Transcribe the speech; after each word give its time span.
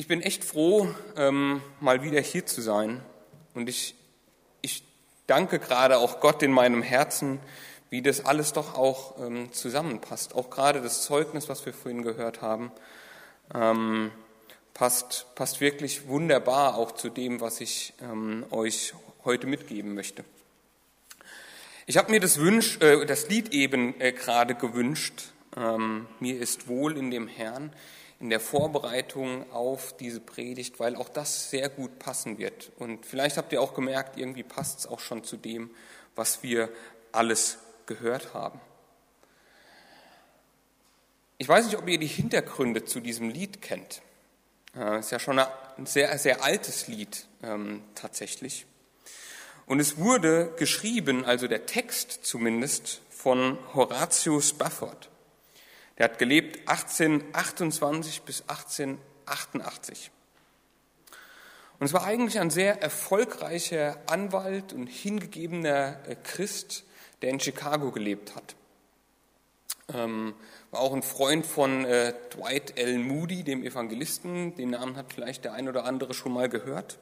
Ich 0.00 0.08
bin 0.08 0.22
echt 0.22 0.44
froh, 0.44 0.88
ähm, 1.18 1.60
mal 1.78 2.02
wieder 2.02 2.22
hier 2.22 2.46
zu 2.46 2.62
sein. 2.62 3.02
Und 3.52 3.68
ich, 3.68 3.94
ich 4.62 4.82
danke 5.26 5.58
gerade 5.58 5.98
auch 5.98 6.20
Gott 6.20 6.42
in 6.42 6.52
meinem 6.52 6.80
Herzen, 6.80 7.38
wie 7.90 8.00
das 8.00 8.24
alles 8.24 8.54
doch 8.54 8.76
auch 8.76 9.20
ähm, 9.20 9.52
zusammenpasst. 9.52 10.34
Auch 10.34 10.48
gerade 10.48 10.80
das 10.80 11.02
Zeugnis, 11.02 11.50
was 11.50 11.66
wir 11.66 11.74
vorhin 11.74 12.00
gehört 12.00 12.40
haben, 12.40 12.72
ähm, 13.54 14.10
passt, 14.72 15.26
passt 15.34 15.60
wirklich 15.60 16.08
wunderbar 16.08 16.76
auch 16.78 16.92
zu 16.92 17.10
dem, 17.10 17.42
was 17.42 17.60
ich 17.60 17.92
ähm, 18.00 18.46
euch 18.52 18.94
heute 19.26 19.46
mitgeben 19.46 19.94
möchte. 19.94 20.24
Ich 21.84 21.98
habe 21.98 22.10
mir 22.10 22.20
das, 22.20 22.38
Wünsch, 22.38 22.80
äh, 22.80 23.04
das 23.04 23.28
Lied 23.28 23.52
eben 23.52 24.00
äh, 24.00 24.12
gerade 24.12 24.54
gewünscht, 24.54 25.24
ähm, 25.58 26.06
mir 26.20 26.40
ist 26.40 26.68
wohl 26.68 26.96
in 26.96 27.10
dem 27.10 27.28
Herrn 27.28 27.70
in 28.20 28.28
der 28.28 28.40
Vorbereitung 28.40 29.50
auf 29.50 29.96
diese 29.96 30.20
Predigt, 30.20 30.78
weil 30.78 30.94
auch 30.94 31.08
das 31.08 31.50
sehr 31.50 31.70
gut 31.70 31.98
passen 31.98 32.38
wird. 32.38 32.70
Und 32.78 33.06
vielleicht 33.06 33.38
habt 33.38 33.52
ihr 33.52 33.62
auch 33.62 33.74
gemerkt, 33.74 34.18
irgendwie 34.18 34.42
passt 34.42 34.80
es 34.80 34.86
auch 34.86 35.00
schon 35.00 35.24
zu 35.24 35.38
dem, 35.38 35.70
was 36.14 36.42
wir 36.42 36.68
alles 37.12 37.58
gehört 37.86 38.34
haben. 38.34 38.60
Ich 41.38 41.48
weiß 41.48 41.64
nicht, 41.64 41.78
ob 41.78 41.88
ihr 41.88 41.98
die 41.98 42.06
Hintergründe 42.06 42.84
zu 42.84 43.00
diesem 43.00 43.30
Lied 43.30 43.62
kennt. 43.62 44.02
Es 44.74 45.06
ist 45.06 45.10
ja 45.12 45.18
schon 45.18 45.38
ein 45.38 45.86
sehr, 45.86 46.16
sehr 46.18 46.44
altes 46.44 46.86
Lied 46.86 47.26
ähm, 47.42 47.82
tatsächlich. 47.94 48.66
Und 49.64 49.80
es 49.80 49.96
wurde 49.96 50.52
geschrieben, 50.58 51.24
also 51.24 51.48
der 51.48 51.64
Text 51.64 52.24
zumindest, 52.24 53.00
von 53.08 53.58
Horatio 53.74 54.40
Spafford. 54.40 55.08
Der 56.00 56.04
hat 56.08 56.18
gelebt 56.18 56.66
1828 56.66 58.22
bis 58.22 58.40
1888. 58.48 60.10
Und 61.78 61.84
es 61.84 61.92
war 61.92 62.04
eigentlich 62.04 62.40
ein 62.40 62.48
sehr 62.48 62.80
erfolgreicher 62.80 63.98
Anwalt 64.06 64.72
und 64.72 64.86
hingegebener 64.86 65.98
äh, 66.08 66.16
Christ, 66.24 66.84
der 67.20 67.28
in 67.28 67.38
Chicago 67.38 67.90
gelebt 67.90 68.34
hat. 68.34 68.56
Ähm, 69.92 70.32
war 70.70 70.80
auch 70.80 70.94
ein 70.94 71.02
Freund 71.02 71.44
von 71.44 71.84
äh, 71.84 72.14
Dwight 72.30 72.78
L. 72.78 72.98
Moody, 72.98 73.44
dem 73.44 73.62
Evangelisten. 73.62 74.56
Den 74.56 74.70
Namen 74.70 74.96
hat 74.96 75.12
vielleicht 75.12 75.44
der 75.44 75.52
ein 75.52 75.68
oder 75.68 75.84
andere 75.84 76.14
schon 76.14 76.32
mal 76.32 76.48
gehört. 76.48 76.98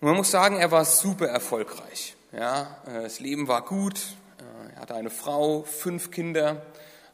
Und 0.00 0.06
man 0.06 0.16
muss 0.16 0.30
sagen, 0.30 0.58
er 0.58 0.70
war 0.70 0.84
super 0.84 1.26
erfolgreich. 1.26 2.14
Ja, 2.30 2.80
äh, 2.86 3.02
das 3.02 3.18
Leben 3.18 3.48
war 3.48 3.64
gut. 3.64 3.98
Äh, 4.38 4.74
er 4.76 4.82
hatte 4.82 4.94
eine 4.94 5.10
Frau, 5.10 5.64
fünf 5.64 6.12
Kinder 6.12 6.62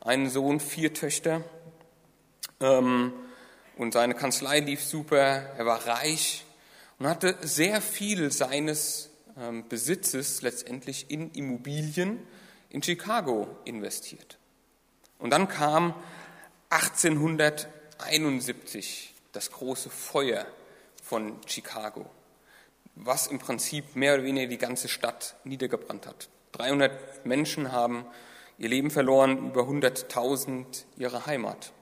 einen 0.06 0.30
Sohn, 0.30 0.60
vier 0.60 0.94
Töchter. 0.94 1.42
Ähm, 2.60 3.12
und 3.76 3.92
seine 3.92 4.14
Kanzlei 4.14 4.60
lief 4.60 4.82
super, 4.82 5.18
er 5.18 5.66
war 5.66 5.86
reich 5.86 6.46
und 6.98 7.06
hatte 7.06 7.36
sehr 7.42 7.82
viel 7.82 8.30
seines 8.30 9.10
ähm, 9.38 9.68
Besitzes 9.68 10.40
letztendlich 10.42 11.10
in 11.10 11.32
Immobilien 11.32 12.20
in 12.70 12.82
Chicago 12.82 13.48
investiert. 13.64 14.38
Und 15.18 15.30
dann 15.30 15.48
kam 15.48 15.94
1871 16.70 19.12
das 19.32 19.50
große 19.50 19.90
Feuer 19.90 20.46
von 21.02 21.36
Chicago, 21.46 22.08
was 22.94 23.26
im 23.26 23.38
Prinzip 23.38 23.94
mehr 23.96 24.14
oder 24.14 24.24
weniger 24.24 24.46
die 24.46 24.56
ganze 24.56 24.88
Stadt 24.88 25.36
niedergebrannt 25.44 26.06
hat. 26.06 26.30
300 26.52 27.26
Menschen 27.26 27.72
haben 27.72 28.06
ihr 28.58 28.68
Leben 28.68 28.90
verloren, 28.90 29.50
über 29.50 29.62
100.000 29.62 30.84
ihre 30.96 31.26
Heimat. 31.26 31.72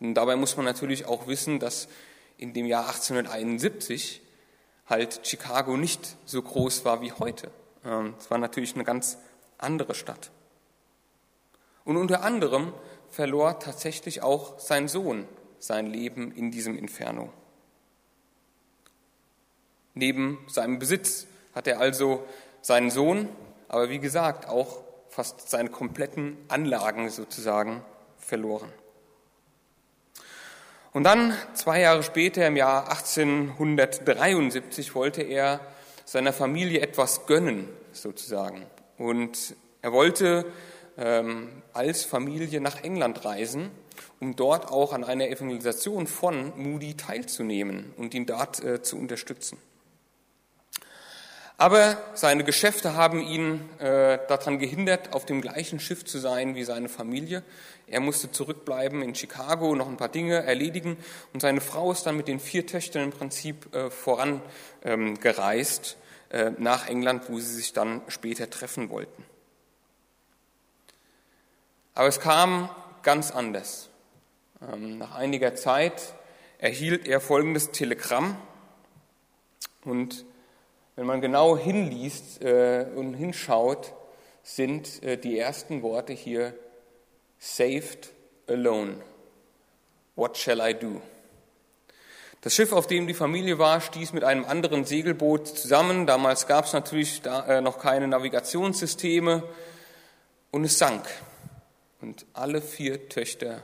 Und 0.00 0.14
dabei 0.14 0.36
muss 0.36 0.56
man 0.56 0.64
natürlich 0.64 1.06
auch 1.06 1.26
wissen, 1.26 1.58
dass 1.58 1.88
in 2.36 2.52
dem 2.54 2.66
Jahr 2.66 2.86
1871 2.86 4.22
halt 4.86 5.20
Chicago 5.24 5.76
nicht 5.76 6.16
so 6.24 6.42
groß 6.42 6.84
war 6.84 7.00
wie 7.02 7.12
heute. 7.12 7.50
Ähm, 7.84 8.14
es 8.18 8.30
war 8.30 8.38
natürlich 8.38 8.74
eine 8.74 8.84
ganz 8.84 9.18
andere 9.58 9.94
Stadt. 9.94 10.30
Und 11.84 11.96
unter 11.96 12.22
anderem 12.22 12.72
verlor 13.10 13.58
tatsächlich 13.58 14.22
auch 14.22 14.58
sein 14.58 14.88
Sohn 14.88 15.26
sein 15.60 15.86
Leben 15.86 16.32
in 16.32 16.50
diesem 16.50 16.76
Inferno. 16.76 17.30
Neben 19.94 20.38
seinem 20.48 20.78
Besitz 20.78 21.26
hat 21.54 21.66
er 21.66 21.80
also 21.80 22.24
seinen 22.62 22.90
Sohn, 22.90 23.28
aber 23.68 23.90
wie 23.90 23.98
gesagt 23.98 24.48
auch 24.48 24.82
fast 25.10 25.50
seine 25.50 25.68
kompletten 25.68 26.38
Anlagen 26.48 27.10
sozusagen 27.10 27.84
verloren. 28.16 28.72
Und 30.92 31.04
dann, 31.04 31.34
zwei 31.54 31.80
Jahre 31.80 32.02
später, 32.02 32.46
im 32.46 32.56
Jahr 32.56 32.90
1873, 32.90 34.94
wollte 34.94 35.22
er 35.22 35.60
seiner 36.04 36.32
Familie 36.32 36.80
etwas 36.80 37.26
gönnen, 37.26 37.68
sozusagen. 37.92 38.66
Und 38.98 39.54
er 39.82 39.92
wollte 39.92 40.46
ähm, 40.98 41.62
als 41.72 42.04
Familie 42.04 42.60
nach 42.60 42.82
England 42.82 43.24
reisen, 43.24 43.70
um 44.18 44.34
dort 44.34 44.70
auch 44.70 44.92
an 44.92 45.04
einer 45.04 45.28
Evangelisation 45.28 46.08
von 46.08 46.52
Moody 46.56 46.96
teilzunehmen 46.96 47.94
und 47.96 48.14
ihn 48.14 48.26
dort 48.26 48.64
äh, 48.64 48.82
zu 48.82 48.98
unterstützen. 48.98 49.58
Aber 51.60 51.98
seine 52.14 52.42
Geschäfte 52.42 52.94
haben 52.94 53.20
ihn 53.20 53.68
äh, 53.80 54.18
daran 54.28 54.58
gehindert, 54.58 55.12
auf 55.12 55.26
dem 55.26 55.42
gleichen 55.42 55.78
Schiff 55.78 56.06
zu 56.06 56.18
sein 56.18 56.54
wie 56.54 56.64
seine 56.64 56.88
Familie. 56.88 57.42
Er 57.86 58.00
musste 58.00 58.32
zurückbleiben 58.32 59.02
in 59.02 59.14
Chicago, 59.14 59.74
noch 59.74 59.86
ein 59.86 59.98
paar 59.98 60.08
Dinge 60.08 60.42
erledigen 60.42 60.96
und 61.34 61.40
seine 61.40 61.60
Frau 61.60 61.92
ist 61.92 62.04
dann 62.04 62.16
mit 62.16 62.28
den 62.28 62.40
vier 62.40 62.66
Töchtern 62.66 63.02
im 63.02 63.10
Prinzip 63.10 63.74
äh, 63.74 63.90
vorangereist 63.90 65.98
ähm, 66.32 66.56
äh, 66.56 66.62
nach 66.62 66.88
England, 66.88 67.24
wo 67.28 67.38
sie 67.38 67.52
sich 67.52 67.74
dann 67.74 68.00
später 68.08 68.48
treffen 68.48 68.88
wollten. 68.88 69.22
Aber 71.94 72.08
es 72.08 72.20
kam 72.20 72.70
ganz 73.02 73.32
anders. 73.32 73.90
Ähm, 74.62 74.96
nach 74.96 75.14
einiger 75.14 75.54
Zeit 75.56 76.14
erhielt 76.56 77.06
er 77.06 77.20
folgendes 77.20 77.70
Telegramm 77.70 78.38
und 79.84 80.24
wenn 80.96 81.06
man 81.06 81.20
genau 81.20 81.56
hinliest 81.56 82.42
äh, 82.42 82.86
und 82.94 83.14
hinschaut, 83.14 83.92
sind 84.42 85.02
äh, 85.02 85.16
die 85.16 85.38
ersten 85.38 85.82
Worte 85.82 86.12
hier 86.12 86.54
saved 87.38 88.10
alone. 88.48 88.96
What 90.16 90.36
shall 90.36 90.60
I 90.60 90.74
do? 90.74 91.00
Das 92.42 92.54
Schiff, 92.54 92.72
auf 92.72 92.86
dem 92.86 93.06
die 93.06 93.14
Familie 93.14 93.58
war, 93.58 93.80
stieß 93.80 94.14
mit 94.14 94.24
einem 94.24 94.46
anderen 94.46 94.84
Segelboot 94.84 95.46
zusammen. 95.46 96.06
Damals 96.06 96.46
gab 96.46 96.64
es 96.64 96.72
natürlich 96.72 97.20
da, 97.20 97.46
äh, 97.46 97.60
noch 97.60 97.78
keine 97.78 98.08
Navigationssysteme 98.08 99.42
und 100.50 100.64
es 100.64 100.78
sank. 100.78 101.06
Und 102.00 102.24
alle 102.32 102.62
vier 102.62 103.10
Töchter 103.10 103.62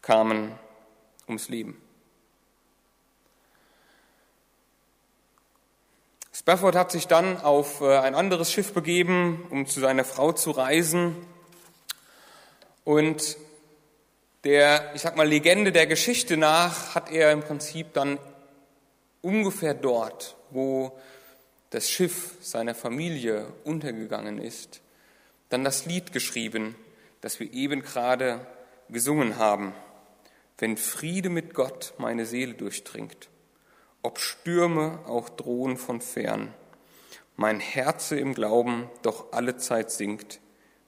kamen 0.00 0.58
ums 1.28 1.50
Leben. 1.50 1.85
Spafford 6.38 6.76
hat 6.76 6.92
sich 6.92 7.06
dann 7.06 7.40
auf 7.40 7.80
äh, 7.80 7.96
ein 7.96 8.14
anderes 8.14 8.52
Schiff 8.52 8.74
begeben, 8.74 9.46
um 9.48 9.66
zu 9.66 9.80
seiner 9.80 10.04
Frau 10.04 10.32
zu 10.32 10.50
reisen. 10.50 11.16
Und 12.84 13.38
der, 14.44 14.94
ich 14.94 15.00
sag 15.00 15.16
mal, 15.16 15.26
Legende 15.26 15.72
der 15.72 15.86
Geschichte 15.86 16.36
nach 16.36 16.94
hat 16.94 17.10
er 17.10 17.32
im 17.32 17.40
Prinzip 17.40 17.94
dann 17.94 18.18
ungefähr 19.22 19.72
dort, 19.72 20.36
wo 20.50 20.98
das 21.70 21.88
Schiff 21.88 22.32
seiner 22.42 22.74
Familie 22.74 23.50
untergegangen 23.64 24.36
ist, 24.36 24.82
dann 25.48 25.64
das 25.64 25.86
Lied 25.86 26.12
geschrieben, 26.12 26.76
das 27.22 27.40
wir 27.40 27.50
eben 27.54 27.80
gerade 27.80 28.46
gesungen 28.90 29.38
haben. 29.38 29.72
Wenn 30.58 30.76
Friede 30.76 31.30
mit 31.30 31.54
Gott 31.54 31.94
meine 31.96 32.26
Seele 32.26 32.52
durchdringt 32.52 33.30
ob 34.06 34.20
Stürme 34.20 35.00
auch 35.06 35.28
drohen 35.28 35.76
von 35.76 36.00
fern. 36.00 36.54
Mein 37.34 37.58
Herze 37.58 38.16
im 38.16 38.34
Glauben 38.34 38.88
doch 39.02 39.32
alle 39.32 39.56
Zeit 39.56 39.90
singt. 39.90 40.38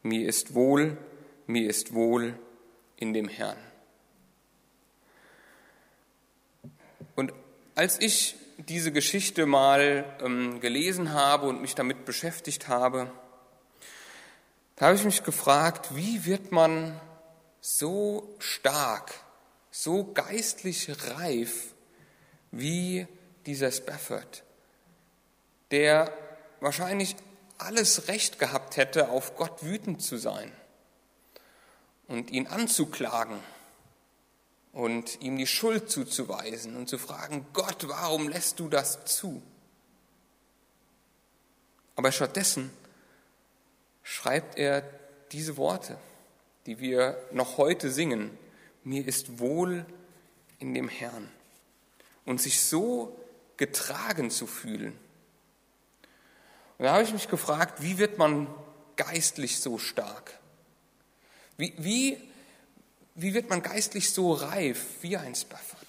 Mir 0.05 0.29
ist 0.29 0.55
wohl, 0.55 0.97
mir 1.49 1.69
ist 1.69 1.95
wohl 1.95 2.39
in 2.95 3.13
dem 3.13 3.29
Herrn. 3.29 3.59
Und 7.17 7.33
als 7.75 8.01
ich 8.01 8.37
diese 8.57 8.93
Geschichte 8.93 9.47
mal 9.47 10.05
ähm, 10.23 10.61
gelesen 10.61 11.13
habe 11.13 11.49
und 11.49 11.61
mich 11.61 11.75
damit 11.75 12.05
beschäftigt 12.05 12.69
habe, 12.69 13.11
da 14.77 14.87
habe 14.87 14.97
ich 14.97 15.05
mich 15.05 15.25
gefragt, 15.25 15.97
wie 15.97 16.25
wird 16.25 16.53
man 16.53 17.01
so 17.61 18.37
stark, 18.39 19.13
so 19.73 20.05
geistlich 20.05 20.89
reif, 21.17 21.75
wie 22.51 23.07
dieser 23.47 23.71
Spafford, 23.71 24.45
der 25.71 26.13
wahrscheinlich 26.61 27.17
alles 27.59 28.09
Recht 28.09 28.39
gehabt 28.39 28.77
hätte, 28.77 29.09
auf 29.09 29.37
Gott 29.37 29.63
wütend 29.65 30.03
zu 30.03 30.17
sein 30.17 30.53
und 32.07 32.31
ihn 32.31 32.47
anzuklagen. 32.47 33.39
und 34.73 35.21
ihm 35.23 35.37
die 35.37 35.47
Schuld 35.47 35.91
zuzuweisen 35.91 36.77
und 36.77 36.89
zu 36.89 36.99
fragen, 36.99 37.45
Gott, 37.53 37.89
warum 37.89 38.29
lässt 38.29 38.61
du 38.61 38.69
das 38.69 39.05
zu? 39.07 39.43
Aber 41.97 42.13
stattdessen 42.13 42.71
schreibt 44.05 44.57
er 44.57 44.83
diese 45.33 45.57
Worte, 45.57 45.99
die 46.67 46.79
wir 46.79 47.21
noch 47.33 47.57
heute 47.57 47.91
singen. 47.91 48.31
Mir 48.85 49.05
ist 49.05 49.41
wohl 49.41 49.85
in 50.61 50.75
dem 50.75 50.89
Herrn. 50.89 51.29
Und 52.29 52.43
sich 52.43 52.61
so 52.61 53.19
getragen 53.57 54.31
zu 54.31 54.47
fühlen. 54.47 54.93
Und 56.77 56.85
da 56.85 56.93
habe 56.93 57.03
ich 57.03 57.13
mich 57.13 57.29
gefragt, 57.29 57.83
wie 57.83 57.97
wird 57.97 58.19
man 58.19 58.47
geistlich 58.97 59.61
so 59.61 59.79
stark? 59.79 60.39
Wie, 61.57 61.73
wie, 61.79 62.19
wie 63.15 63.33
wird 63.33 63.49
man 63.49 63.63
geistlich 63.63 64.13
so 64.13 64.35
reif 64.35 64.85
wie 65.01 65.17
ein 65.17 65.35
Spafford? 65.35 65.87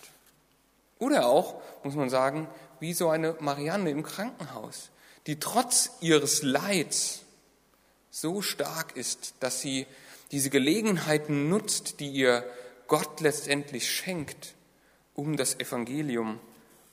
Oder 0.97 1.27
auch, 1.27 1.61
muss 1.83 1.95
man 1.95 2.09
sagen, 2.09 2.47
wie 2.79 2.93
so 2.93 3.09
eine 3.09 3.35
Marianne 3.41 3.89
im 3.91 4.03
Krankenhaus, 4.03 4.91
die 5.27 5.41
trotz 5.41 5.91
ihres 5.99 6.41
Leids 6.41 7.23
so 8.11 8.41
stark 8.41 8.95
ist, 8.95 9.33
dass 9.41 9.59
sie 9.59 9.85
diese 10.31 10.49
Gelegenheiten 10.49 11.49
nutzt, 11.49 11.99
die 11.99 12.09
ihr 12.09 12.49
Gott 12.87 13.19
letztendlich 13.19 13.91
schenkt, 13.91 14.55
um 15.19 15.35
das 15.35 15.59
Evangelium 15.59 16.39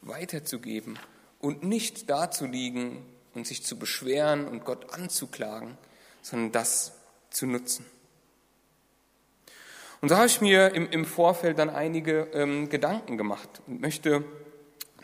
weiterzugeben 0.03 0.99
und 1.39 1.63
nicht 1.63 2.11
dazuliegen 2.11 3.05
und 3.35 3.47
sich 3.47 3.63
zu 3.63 3.79
beschweren 3.79 4.49
und 4.49 4.65
Gott 4.65 4.93
anzuklagen, 4.93 5.79
sondern 6.23 6.51
das 6.51 6.93
zu 7.31 7.47
nutzen. 7.47 7.87
Und 10.01 10.09
so 10.09 10.17
habe 10.17 10.27
ich 10.27 10.41
mir 10.41 10.75
im, 10.75 10.91
im 10.91 11.05
Vorfeld 11.05 11.59
dann 11.59 11.71
einige 11.71 12.29
ähm, 12.33 12.69
Gedanken 12.69 13.17
gemacht 13.17 13.63
und 13.67 13.81
möchte 13.81 14.25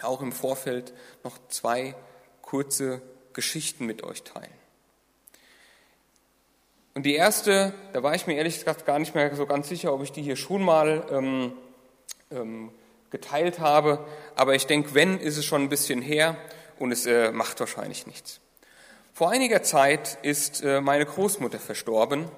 auch 0.03 0.21
im 0.21 0.33
Vorfeld 0.33 0.93
noch 1.23 1.39
zwei 1.49 1.95
kurze 2.41 3.01
Geschichten 3.35 3.87
mit 3.87 4.03
euch 4.03 4.25
teilen. 4.25 4.51
Und 6.95 7.07
die 7.07 7.15
erste, 7.15 7.73
da 7.93 8.03
war 8.03 8.17
ich 8.17 8.27
mir 8.27 8.35
ehrlich 8.35 8.59
gesagt 8.59 8.85
gar 8.85 8.99
nicht 8.99 9.15
mehr 9.15 9.35
so 9.37 9.47
ganz 9.47 9.69
sicher, 9.69 9.95
ob 9.95 10.03
ich 10.03 10.11
die 10.11 10.23
hier 10.23 10.37
schon 10.37 10.63
mal 10.63 11.07
ähm, 11.11 11.53
ähm, 12.33 12.71
geteilt 13.13 13.61
habe. 13.61 14.05
Aber 14.35 14.57
ich 14.57 14.67
denke, 14.67 14.95
wenn, 14.95 15.21
ist 15.21 15.37
es 15.37 15.45
schon 15.45 15.63
ein 15.63 15.69
bisschen 15.69 16.03
her 16.03 16.37
und 16.79 16.91
es 16.91 17.07
äh, 17.07 17.31
macht 17.31 17.61
wahrscheinlich 17.61 18.07
nichts. 18.07 18.41
Vor 19.15 19.31
einiger 19.31 19.63
Zeit 19.63 20.19
ist 20.23 20.65
äh, 20.65 20.81
meine 20.81 21.07
Großmutter 21.07 21.61
verstorben 21.61 22.29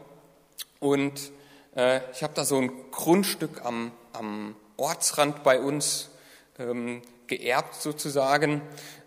und 0.81 1.33
äh, 1.77 2.01
ich 2.13 2.23
habe 2.23 2.35
da 2.35 2.45
so 2.45 2.61
ein 2.61 2.91
Grundstück 2.91 3.65
am, 3.65 3.93
am 4.13 4.57
Ortsrand 4.77 5.45
bei 5.45 5.61
uns 5.61 6.11
ähm, 6.59 7.01
geerbt 7.27 7.77
sozusagen. 7.77 8.61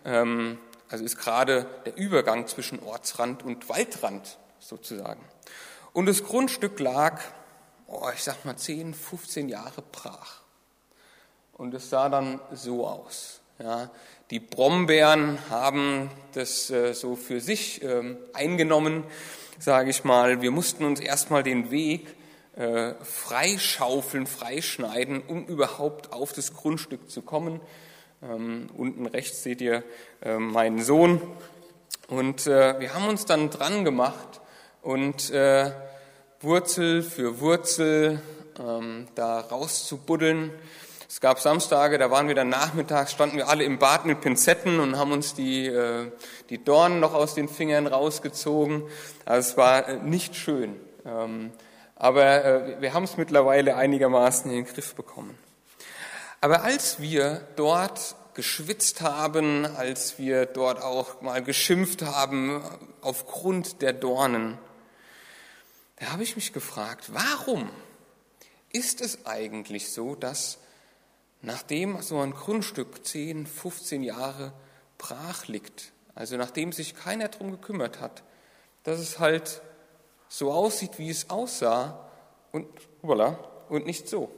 Ähm, 0.04 0.58
also 0.88 1.04
ist 1.04 1.18
gerade 1.18 1.66
der 1.84 1.96
Übergang 1.96 2.46
zwischen 2.46 2.82
Ortsrand 2.82 3.44
und 3.44 3.68
Waldrand 3.68 4.38
sozusagen. 4.58 5.20
Und 5.92 6.06
das 6.06 6.24
Grundstück 6.24 6.80
lag, 6.80 7.20
oh, 7.86 8.08
ich 8.14 8.22
sag 8.22 8.44
mal 8.44 8.56
10, 8.56 8.94
15 8.94 9.48
Jahre 9.48 9.82
brach. 9.92 10.40
Und 11.58 11.74
es 11.74 11.90
sah 11.90 12.08
dann 12.08 12.38
so 12.52 12.86
aus. 12.86 13.40
Ja, 13.58 13.90
die 14.30 14.38
Brombeeren 14.38 15.38
haben 15.50 16.08
das 16.34 16.70
äh, 16.70 16.94
so 16.94 17.16
für 17.16 17.40
sich 17.40 17.82
äh, 17.82 18.16
eingenommen, 18.32 19.02
sage 19.58 19.90
ich 19.90 20.04
mal. 20.04 20.40
Wir 20.40 20.52
mussten 20.52 20.84
uns 20.84 21.00
erstmal 21.00 21.42
den 21.42 21.72
Weg 21.72 22.14
äh, 22.54 22.94
freischaufeln, 23.02 24.28
freischneiden, 24.28 25.20
um 25.20 25.46
überhaupt 25.46 26.12
auf 26.12 26.32
das 26.32 26.54
Grundstück 26.54 27.10
zu 27.10 27.22
kommen. 27.22 27.60
Ähm, 28.22 28.68
unten 28.76 29.06
rechts 29.06 29.42
seht 29.42 29.60
ihr 29.60 29.82
äh, 30.22 30.38
meinen 30.38 30.80
Sohn. 30.80 31.20
Und 32.06 32.46
äh, 32.46 32.78
wir 32.78 32.94
haben 32.94 33.08
uns 33.08 33.24
dann 33.24 33.50
dran 33.50 33.84
gemacht 33.84 34.40
und 34.80 35.30
äh, 35.30 35.72
Wurzel 36.40 37.02
für 37.02 37.40
Wurzel 37.40 38.22
ähm, 38.60 39.08
da 39.16 39.40
rauszubuddeln. 39.40 40.52
Es 41.10 41.22
gab 41.22 41.40
Samstage, 41.40 41.96
da 41.96 42.10
waren 42.10 42.28
wir 42.28 42.34
dann 42.34 42.50
nachmittags, 42.50 43.12
standen 43.12 43.38
wir 43.38 43.48
alle 43.48 43.64
im 43.64 43.78
Bad 43.78 44.04
mit 44.04 44.20
Pinzetten 44.20 44.78
und 44.78 44.98
haben 44.98 45.10
uns 45.10 45.32
die, 45.32 45.64
äh, 45.66 46.12
die 46.50 46.62
Dornen 46.62 47.00
noch 47.00 47.14
aus 47.14 47.32
den 47.34 47.48
Fingern 47.48 47.86
rausgezogen. 47.86 48.82
Also 49.24 49.48
es 49.48 49.56
war 49.56 49.88
äh, 49.88 49.96
nicht 49.96 50.36
schön. 50.36 50.78
Ähm, 51.06 51.50
aber 51.96 52.44
äh, 52.44 52.80
wir 52.82 52.92
haben 52.92 53.04
es 53.04 53.16
mittlerweile 53.16 53.74
einigermaßen 53.74 54.50
in 54.50 54.64
den 54.64 54.74
Griff 54.74 54.94
bekommen. 54.94 55.38
Aber 56.42 56.62
als 56.62 57.00
wir 57.00 57.40
dort 57.56 58.14
geschwitzt 58.34 59.00
haben, 59.00 59.64
als 59.64 60.18
wir 60.18 60.44
dort 60.44 60.82
auch 60.82 61.22
mal 61.22 61.42
geschimpft 61.42 62.02
haben 62.02 62.62
aufgrund 63.00 63.80
der 63.80 63.94
Dornen, 63.94 64.58
da 65.96 66.12
habe 66.12 66.22
ich 66.22 66.36
mich 66.36 66.52
gefragt, 66.52 67.06
warum 67.14 67.70
ist 68.70 69.00
es 69.00 69.24
eigentlich 69.24 69.90
so, 69.90 70.14
dass 70.14 70.58
nachdem 71.42 72.00
so 72.02 72.18
ein 72.20 72.32
Grundstück 72.32 73.04
10, 73.04 73.46
15 73.46 74.02
Jahre 74.02 74.52
brach 74.96 75.46
liegt, 75.46 75.92
also 76.14 76.36
nachdem 76.36 76.72
sich 76.72 76.96
keiner 76.96 77.28
darum 77.28 77.52
gekümmert 77.52 78.00
hat, 78.00 78.22
dass 78.82 78.98
es 78.98 79.18
halt 79.18 79.62
so 80.28 80.52
aussieht, 80.52 80.98
wie 80.98 81.10
es 81.10 81.30
aussah 81.30 82.08
und, 82.52 82.66
voilà, 83.02 83.36
und 83.68 83.86
nicht 83.86 84.08
so. 84.08 84.30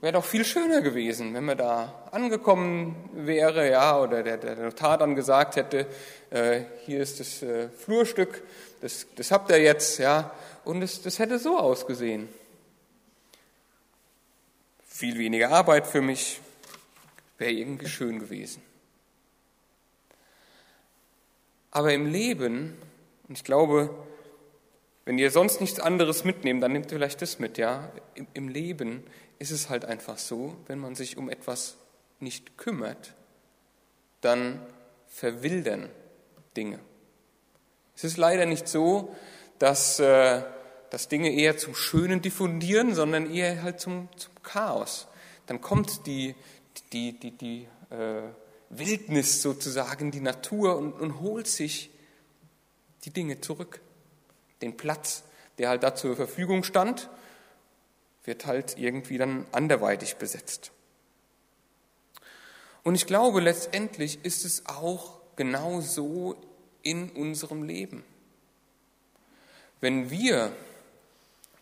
Wäre 0.00 0.12
doch 0.12 0.24
viel 0.24 0.44
schöner 0.44 0.82
gewesen, 0.82 1.32
wenn 1.32 1.44
man 1.44 1.56
da 1.56 2.08
angekommen 2.10 3.10
wäre, 3.14 3.70
ja, 3.70 3.98
oder 3.98 4.22
der, 4.22 4.36
der 4.36 4.56
Notar 4.56 4.98
dann 4.98 5.14
gesagt 5.14 5.56
hätte, 5.56 5.86
äh, 6.30 6.62
hier 6.84 7.00
ist 7.00 7.18
das 7.18 7.42
äh, 7.42 7.70
Flurstück, 7.70 8.42
das, 8.82 9.06
das 9.16 9.30
habt 9.30 9.50
ihr 9.50 9.58
jetzt, 9.58 9.98
ja, 9.98 10.32
und 10.64 10.80
das, 10.80 11.00
das 11.00 11.18
hätte 11.18 11.38
so 11.38 11.58
ausgesehen. 11.58 12.28
Viel 14.96 15.18
weniger 15.18 15.50
Arbeit 15.50 15.86
für 15.86 16.00
mich, 16.00 16.40
wäre 17.36 17.52
irgendwie 17.52 17.86
schön 17.86 18.18
gewesen. 18.18 18.62
Aber 21.70 21.92
im 21.92 22.06
Leben, 22.06 22.78
und 23.28 23.36
ich 23.36 23.44
glaube, 23.44 23.94
wenn 25.04 25.18
ihr 25.18 25.30
sonst 25.30 25.60
nichts 25.60 25.80
anderes 25.80 26.24
mitnehmt, 26.24 26.62
dann 26.62 26.72
nehmt 26.72 26.86
ihr 26.86 26.96
vielleicht 26.96 27.20
das 27.20 27.38
mit, 27.38 27.58
ja. 27.58 27.92
Im, 28.14 28.26
Im, 28.32 28.48
Leben 28.48 29.04
ist 29.38 29.50
es 29.50 29.68
halt 29.68 29.84
einfach 29.84 30.16
so, 30.16 30.56
wenn 30.66 30.78
man 30.78 30.94
sich 30.94 31.18
um 31.18 31.28
etwas 31.28 31.76
nicht 32.18 32.56
kümmert, 32.56 33.12
dann 34.22 34.62
verwildern 35.08 35.90
Dinge. 36.56 36.78
Es 37.94 38.04
ist 38.04 38.16
leider 38.16 38.46
nicht 38.46 38.66
so, 38.66 39.14
dass, 39.58 40.00
äh, 40.00 40.42
dass 40.88 41.08
Dinge 41.08 41.34
eher 41.34 41.58
zum 41.58 41.74
Schönen 41.74 42.22
diffundieren, 42.22 42.94
sondern 42.94 43.30
eher 43.30 43.62
halt 43.62 43.78
zum, 43.78 44.08
zum 44.16 44.35
Chaos. 44.46 45.06
Dann 45.46 45.60
kommt 45.60 46.06
die, 46.06 46.34
die, 46.92 47.18
die, 47.18 47.32
die 47.32 47.68
äh, 47.90 48.22
Wildnis 48.70 49.42
sozusagen, 49.42 50.10
die 50.10 50.20
Natur 50.20 50.76
und, 50.76 50.92
und 50.94 51.20
holt 51.20 51.46
sich 51.46 51.90
die 53.04 53.10
Dinge 53.10 53.40
zurück. 53.40 53.80
Den 54.62 54.76
Platz, 54.76 55.24
der 55.58 55.68
halt 55.68 55.82
da 55.82 55.94
zur 55.94 56.16
Verfügung 56.16 56.62
stand, 56.62 57.10
wird 58.24 58.46
halt 58.46 58.78
irgendwie 58.78 59.18
dann 59.18 59.46
anderweitig 59.52 60.16
besetzt. 60.16 60.72
Und 62.82 62.94
ich 62.94 63.06
glaube, 63.06 63.40
letztendlich 63.40 64.24
ist 64.24 64.44
es 64.44 64.66
auch 64.66 65.18
genau 65.36 65.80
so 65.80 66.36
in 66.82 67.10
unserem 67.10 67.62
Leben. 67.62 68.04
Wenn 69.80 70.10
wir 70.10 70.52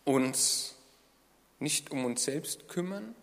uns 0.03 0.74
nicht 1.65 1.89
um 1.89 2.05
uns 2.05 2.23
selbst 2.23 2.67
kümmern, 2.67 3.15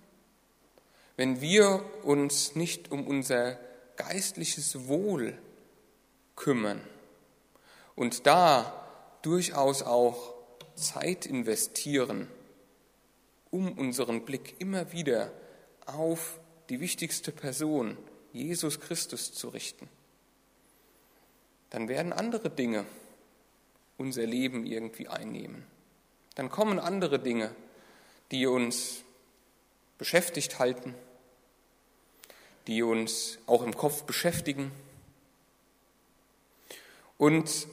wenn 1.17 1.41
wir 1.41 1.85
uns 2.03 2.57
nicht 2.57 2.91
um 2.91 3.07
unser 3.07 3.57
geistliches 3.95 4.89
Wohl 4.89 5.39
kümmern 6.35 6.81
und 7.95 8.27
da 8.27 8.85
durchaus 9.23 9.85
auch 9.85 10.35
Zeit 10.75 11.25
investieren, 11.25 12.27
um 13.53 13.79
unseren 13.79 14.25
Blick 14.25 14.57
immer 14.59 14.91
wieder 14.91 15.31
auf 15.87 16.41
die 16.69 16.81
wichtigste 16.81 17.31
Person, 17.31 17.97
Jesus 18.33 18.81
Christus, 18.81 19.33
zu 19.33 19.51
richten, 19.51 19.89
dann 21.71 21.87
werden 21.87 22.13
andere 22.13 22.51
Dinge 22.51 22.87
unser 23.99 24.27
Leben 24.27 24.67
irgendwie 24.67 25.07
einnehmen. 25.07 25.65
Dann 26.35 26.49
kommen 26.49 26.81
andere 26.81 27.21
Dinge, 27.21 27.55
die 28.33 28.47
uns 28.47 29.05
beschäftigt 29.99 30.59
halten, 30.59 30.95
die 32.67 32.83
uns 32.83 33.39
auch 33.47 33.63
im 33.63 33.77
Kopf 33.77 34.03
beschäftigen. 34.03 34.73
Und 37.19 37.69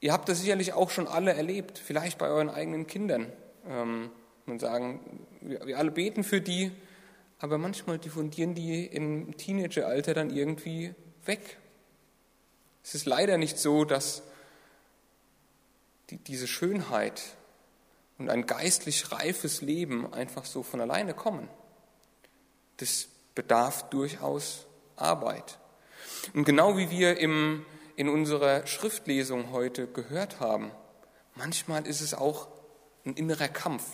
ihr 0.00 0.12
habt 0.12 0.28
das 0.28 0.40
sicherlich 0.40 0.74
auch 0.74 0.90
schon 0.90 1.08
alle 1.08 1.32
erlebt, 1.32 1.78
vielleicht 1.78 2.18
bei 2.18 2.28
euren 2.28 2.50
eigenen 2.50 2.86
Kindern. 2.86 3.32
Ähm, 3.66 4.10
Man 4.46 4.60
sagen, 4.60 5.26
wir, 5.40 5.66
wir 5.66 5.78
alle 5.78 5.90
beten 5.90 6.22
für 6.22 6.40
die, 6.40 6.70
aber 7.38 7.58
manchmal 7.58 7.98
diffundieren 7.98 8.54
die 8.54 8.86
im 8.86 9.36
Teenageralter 9.36 10.14
dann 10.14 10.30
irgendwie 10.30 10.94
weg. 11.24 11.56
Es 12.82 12.94
ist 12.94 13.06
leider 13.06 13.38
nicht 13.38 13.58
so, 13.58 13.84
dass 13.84 14.22
die, 16.10 16.16
diese 16.16 16.46
Schönheit 16.46 17.22
und 18.18 18.30
ein 18.30 18.46
geistlich 18.46 19.12
reifes 19.12 19.62
Leben 19.62 20.12
einfach 20.12 20.44
so 20.44 20.62
von 20.62 20.80
alleine 20.80 21.14
kommen. 21.14 21.48
Das 22.78 23.08
bedarf 23.34 23.88
durchaus 23.90 24.66
Arbeit. 24.96 25.58
Und 26.34 26.44
genau 26.44 26.76
wie 26.76 26.90
wir 26.90 27.18
im, 27.18 27.64
in 27.96 28.08
unserer 28.08 28.66
Schriftlesung 28.66 29.52
heute 29.52 29.86
gehört 29.86 30.40
haben, 30.40 30.72
manchmal 31.34 31.86
ist 31.86 32.00
es 32.00 32.14
auch 32.14 32.48
ein 33.04 33.14
innerer 33.14 33.48
Kampf, 33.48 33.84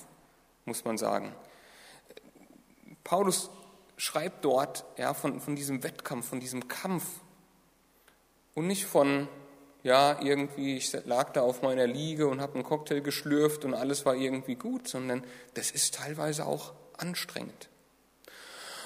muss 0.64 0.84
man 0.84 0.96
sagen. 0.96 1.34
Paulus 3.04 3.50
schreibt 3.96 4.44
dort 4.44 4.84
ja, 4.96 5.12
von, 5.14 5.40
von 5.40 5.54
diesem 5.54 5.82
Wettkampf, 5.82 6.28
von 6.28 6.40
diesem 6.40 6.68
Kampf 6.68 7.04
und 8.54 8.66
nicht 8.66 8.86
von, 8.86 9.28
ja, 9.84 10.18
irgendwie, 10.22 10.78
ich 10.78 10.96
lag 11.04 11.30
da 11.34 11.42
auf 11.42 11.60
meiner 11.60 11.86
Liege 11.86 12.26
und 12.26 12.40
habe 12.40 12.54
einen 12.54 12.64
Cocktail 12.64 13.00
geschlürft 13.00 13.66
und 13.66 13.74
alles 13.74 14.06
war 14.06 14.16
irgendwie 14.16 14.54
gut, 14.54 14.88
sondern 14.88 15.22
das 15.52 15.70
ist 15.70 15.94
teilweise 15.94 16.46
auch 16.46 16.72
anstrengend. 16.96 17.68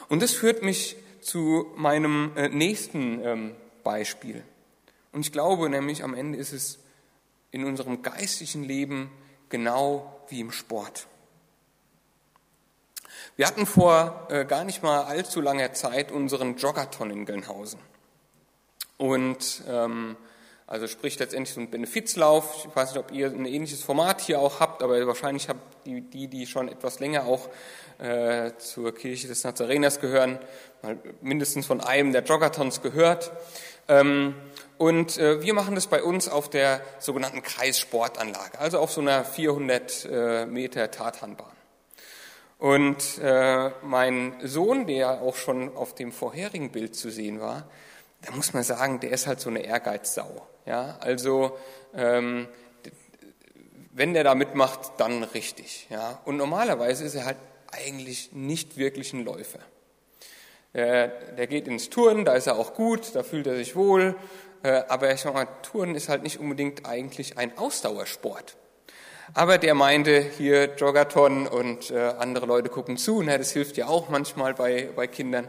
Und 0.09 0.23
das 0.23 0.33
führt 0.33 0.63
mich 0.63 0.97
zu 1.21 1.67
meinem 1.77 2.33
äh, 2.37 2.49
nächsten 2.49 3.25
ähm, 3.25 3.55
Beispiel. 3.85 4.43
Und 5.13 5.21
ich 5.21 5.31
glaube 5.31 5.71
nämlich, 5.71 6.03
am 6.03 6.15
Ende 6.15 6.37
ist 6.37 6.53
es 6.53 6.81
in 7.53 7.65
unserem 7.65 8.03
geistlichen 8.03 8.65
Leben 8.65 9.13
genau 9.51 10.21
wie 10.29 10.41
im 10.41 10.51
Sport. 10.51 11.07
Wir 13.37 13.47
hatten 13.47 13.67
vor 13.67 14.27
äh, 14.31 14.45
gar 14.45 14.65
nicht 14.65 14.83
mal 14.83 15.05
allzu 15.05 15.41
langer 15.41 15.73
Zeit 15.75 16.11
unseren 16.11 16.57
Joggerton 16.57 17.11
in 17.11 17.25
Gelnhausen. 17.25 17.79
Und 18.97 19.63
ähm, 19.69 20.17
also 20.69 20.87
sprich 20.87 21.19
letztendlich 21.19 21.55
so 21.55 21.63
ein 21.63 21.71
Benefizlauf. 21.71 22.67
Ich 22.69 22.77
weiß 22.77 22.91
nicht, 22.91 22.99
ob 22.99 23.11
ihr 23.11 23.29
ein 23.29 23.47
ähnliches 23.47 23.83
Format 23.83 24.21
hier 24.21 24.39
auch 24.39 24.61
habt, 24.61 24.83
aber 24.83 25.05
wahrscheinlich 25.07 25.49
habt 25.49 25.87
die, 25.87 26.03
die, 26.03 26.29
die 26.29 26.47
schon 26.47 26.69
etwas 26.69 27.01
länger 27.01 27.25
auch 27.25 27.49
äh, 27.99 28.53
zur 28.59 28.95
Kirche 28.95 29.29
des 29.29 29.45
Nazareners 29.45 29.99
gehören, 29.99 30.39
mal 30.83 30.99
mindestens 31.23 31.65
von 31.65 31.81
einem 31.81 32.13
der 32.13 32.23
Joggertons 32.23 32.83
gehört. 32.83 33.33
Ähm, 33.89 34.35
und 34.77 35.17
äh, 35.17 35.43
wir 35.43 35.55
machen 35.55 35.75
das 35.75 35.87
bei 35.87 36.03
uns 36.03 36.29
auf 36.29 36.51
der 36.51 36.83
sogenannten 36.99 37.43
Kreissportanlage, 37.43 38.59
also 38.59 38.79
auf 38.79 38.93
so 38.93 39.01
einer 39.01 39.25
400 39.25 40.05
äh, 40.05 40.47
Meter 40.47 40.91
Tatanbahn. 40.91 41.57
Und 42.59 43.19
äh, 43.23 43.71
mein 43.83 44.35
Sohn, 44.45 44.87
der 44.87 45.23
auch 45.23 45.37
schon 45.37 45.75
auf 45.75 45.95
dem 45.95 46.13
vorherigen 46.13 46.71
Bild 46.73 46.95
zu 46.95 47.09
sehen 47.09 47.41
war, 47.41 47.69
da 48.23 48.33
muss 48.33 48.53
man 48.53 48.65
sagen, 48.65 49.01
der 49.01 49.13
ist 49.13 49.27
halt 49.27 49.41
so 49.41 49.49
eine 49.49 49.61
Ehrgeizsau. 49.61 50.47
Ja, 50.69 50.99
also 51.01 51.57
ähm, 51.95 52.47
wenn 53.93 54.13
der 54.13 54.23
da 54.23 54.35
mitmacht, 54.35 54.81
dann 54.99 55.25
richtig. 55.25 55.87
Ja, 55.89 56.21
und 56.27 56.37
normalerweise 56.37 57.05
ist 57.05 57.15
er 57.15 57.25
halt 57.25 57.39
eigentlich 57.73 58.33
nicht 58.33 58.77
wirklich 58.77 59.15
ein 59.15 59.25
Läufer. 59.25 59.61
Äh, 60.75 61.09
der 61.39 61.47
geht 61.47 61.69
ins 61.69 61.89
Touren, 61.89 62.27
da 62.27 62.35
ist 62.35 62.49
er 62.49 62.59
auch 62.59 62.75
gut, 62.75 63.15
da 63.15 63.23
fühlt 63.23 63.47
er 63.47 63.57
sich 63.57 63.77
wohl. 63.77 64.15
Äh, 64.63 64.83
aber 64.89 65.11
ich 65.11 65.23
sag 65.23 65.33
mal, 65.33 65.49
Touren 65.63 65.95
ist 65.95 66.11
halt 66.11 66.23
nicht 66.23 66.39
unbedingt 66.39 66.85
eigentlich 66.85 67.39
ein 67.39 67.57
Ausdauersport. 67.57 68.59
Aber 69.33 69.57
der 69.57 69.75
meinte 69.75 70.21
hier 70.21 70.75
Joggerton 70.77 71.47
und 71.47 71.91
äh, 71.91 71.99
andere 72.19 72.45
Leute 72.45 72.69
gucken 72.69 72.99
zu, 72.99 73.23
na, 73.23 73.39
das 73.39 73.53
hilft 73.53 73.79
ja 73.79 73.87
auch 73.87 74.11
manchmal 74.11 74.53
bei, 74.53 74.91
bei 74.95 75.07
Kindern. 75.07 75.49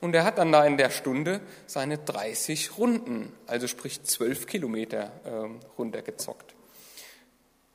Und 0.00 0.14
er 0.14 0.24
hat 0.24 0.38
dann 0.38 0.52
da 0.52 0.64
in 0.64 0.76
der 0.76 0.90
Stunde 0.90 1.40
seine 1.66 1.98
30 1.98 2.76
Runden, 2.78 3.32
also 3.46 3.66
sprich 3.66 4.02
12 4.02 4.46
Kilometer 4.46 5.10
ähm, 5.24 5.60
runtergezockt. 5.78 6.54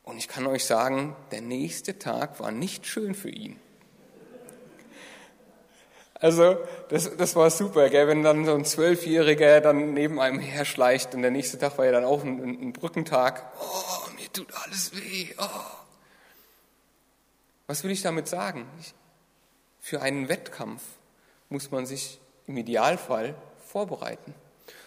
Und 0.03 0.17
ich 0.17 0.27
kann 0.27 0.45
euch 0.47 0.65
sagen, 0.65 1.15
der 1.31 1.41
nächste 1.41 1.99
Tag 1.99 2.39
war 2.39 2.51
nicht 2.51 2.85
schön 2.85 3.15
für 3.15 3.29
ihn. 3.29 3.59
Also 6.21 6.57
das, 6.89 7.17
das 7.17 7.35
war 7.35 7.49
super, 7.49 7.89
gell? 7.89 8.07
wenn 8.07 8.21
dann 8.21 8.45
so 8.45 8.53
ein 8.53 8.63
Zwölfjähriger 8.63 9.59
dann 9.59 9.95
neben 9.95 10.19
einem 10.19 10.39
herschleicht 10.39 11.15
und 11.15 11.23
der 11.23 11.31
nächste 11.31 11.57
Tag 11.57 11.79
war 11.79 11.85
ja 11.85 11.91
dann 11.91 12.05
auch 12.05 12.23
ein, 12.23 12.39
ein 12.39 12.73
Brückentag. 12.73 13.51
Oh, 13.59 14.11
mir 14.15 14.31
tut 14.31 14.53
alles 14.53 14.95
weh. 14.95 15.33
Oh. 15.39 15.45
Was 17.65 17.83
will 17.83 17.89
ich 17.89 18.03
damit 18.03 18.27
sagen? 18.27 18.67
Ich, 18.79 18.93
für 19.79 20.03
einen 20.03 20.29
Wettkampf 20.29 20.83
muss 21.51 21.71
man 21.71 21.85
sich 21.85 22.19
im 22.47 22.57
Idealfall 22.57 23.35
vorbereiten. 23.67 24.33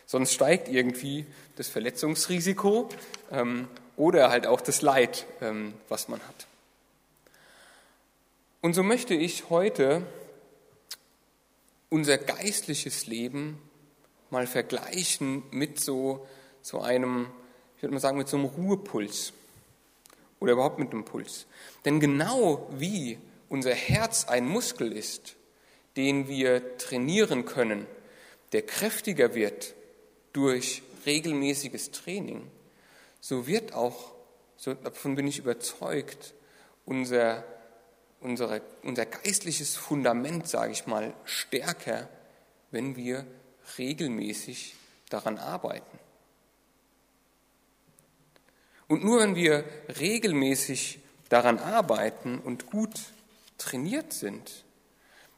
Sonst 0.07 0.33
steigt 0.33 0.69
irgendwie 0.69 1.27
das 1.57 1.69
Verletzungsrisiko 1.69 2.89
ähm, 3.31 3.69
oder 3.97 4.31
halt 4.31 4.47
auch 4.47 4.61
das 4.61 4.83
Leid, 4.83 5.27
ähm, 5.41 5.75
was 5.89 6.09
man 6.09 6.21
hat. 6.21 6.47
Und 8.61 8.75
so 8.75 8.83
möchte 8.83 9.15
ich 9.15 9.51
heute 9.51 10.03
unser 11.91 12.19
geistliches 12.19 13.07
Leben 13.07 13.61
mal 14.31 14.47
vergleichen 14.47 15.43
mit 15.51 15.79
so, 15.79 16.27
so 16.61 16.81
einem, 16.81 17.29
ich 17.77 17.83
würde 17.83 17.95
mal 17.95 18.01
sagen, 18.01 18.19
mit 18.19 18.29
so 18.29 18.37
einem 18.37 18.47
Ruhepuls 18.47 19.33
oder 20.41 20.53
überhaupt 20.53 20.79
mit 20.79 20.93
einem 20.93 21.05
Puls. 21.05 21.47
Denn 21.85 22.01
genau 22.01 22.69
wie 22.73 23.19
unser 23.49 23.75
Herz 23.75 24.27
ein 24.27 24.47
Muskel 24.47 24.93
ist, 24.93 25.37
den 25.97 26.29
wir 26.29 26.77
trainieren 26.79 27.45
können, 27.45 27.87
der 28.53 28.63
kräftiger 28.63 29.35
wird 29.35 29.75
durch 30.33 30.83
regelmäßiges 31.07 31.91
Training, 31.91 32.51
so 33.21 33.47
wird 33.47 33.73
auch, 33.75 34.13
so 34.57 34.75
davon 34.75 35.15
bin 35.15 35.27
ich 35.27 35.39
überzeugt, 35.39 36.35
unser, 36.85 37.45
unsere, 38.21 38.61
unser 38.83 39.07
geistliches 39.07 39.77
Fundament, 39.77 40.49
sage 40.49 40.73
ich 40.73 40.87
mal, 40.87 41.15
stärker, 41.25 42.09
wenn 42.71 42.97
wir 42.97 43.27
regelmäßig 43.79 44.75
daran 45.09 45.39
arbeiten. 45.39 45.99
Und 48.89 49.05
nur 49.05 49.21
wenn 49.21 49.35
wir 49.35 49.65
regelmäßig 49.99 50.99
daran 51.29 51.59
arbeiten 51.59 52.39
und 52.39 52.67
gut 52.67 52.95
trainiert 53.59 54.13
sind, 54.13 54.65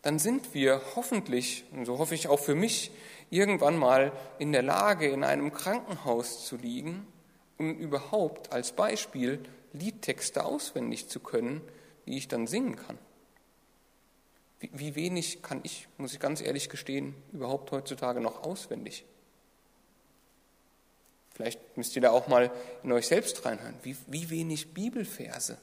dann 0.07 0.21
sind 0.21 0.55
wir 0.55 0.81
hoffentlich, 0.95 1.65
und 1.73 1.85
so 1.85 1.99
hoffe 1.99 2.15
ich 2.15 2.29
auch 2.29 2.39
für 2.39 2.55
mich, 2.55 2.93
irgendwann 3.29 3.77
mal 3.77 4.13
in 4.39 4.53
der 4.53 4.63
Lage, 4.63 5.09
in 5.09 5.25
einem 5.25 5.53
Krankenhaus 5.53 6.47
zu 6.47 6.57
liegen 6.57 7.05
und 7.59 7.77
überhaupt 7.77 8.53
als 8.53 8.71
Beispiel 8.71 9.43
Liedtexte 9.73 10.45
auswendig 10.45 11.09
zu 11.09 11.19
können, 11.19 11.61
die 12.07 12.19
ich 12.19 12.29
dann 12.29 12.47
singen 12.47 12.77
kann. 12.77 12.97
Wie, 14.61 14.71
wie 14.75 14.95
wenig 14.95 15.43
kann 15.43 15.59
ich, 15.65 15.89
muss 15.99 16.13
ich 16.13 16.21
ganz 16.21 16.41
ehrlich 16.41 16.69
gestehen, 16.69 17.17
überhaupt 17.33 17.73
heutzutage 17.73 18.21
noch 18.21 18.45
auswendig? 18.45 19.05
Vielleicht 21.35 21.77
müsst 21.77 21.97
ihr 21.97 22.03
da 22.03 22.13
auch 22.13 22.29
mal 22.29 22.53
in 22.85 22.93
euch 22.93 23.09
selbst 23.09 23.45
reinhören. 23.45 23.75
Wie, 23.83 23.97
wie 24.07 24.31
wenig 24.31 24.73
Bibelverse 24.73 25.59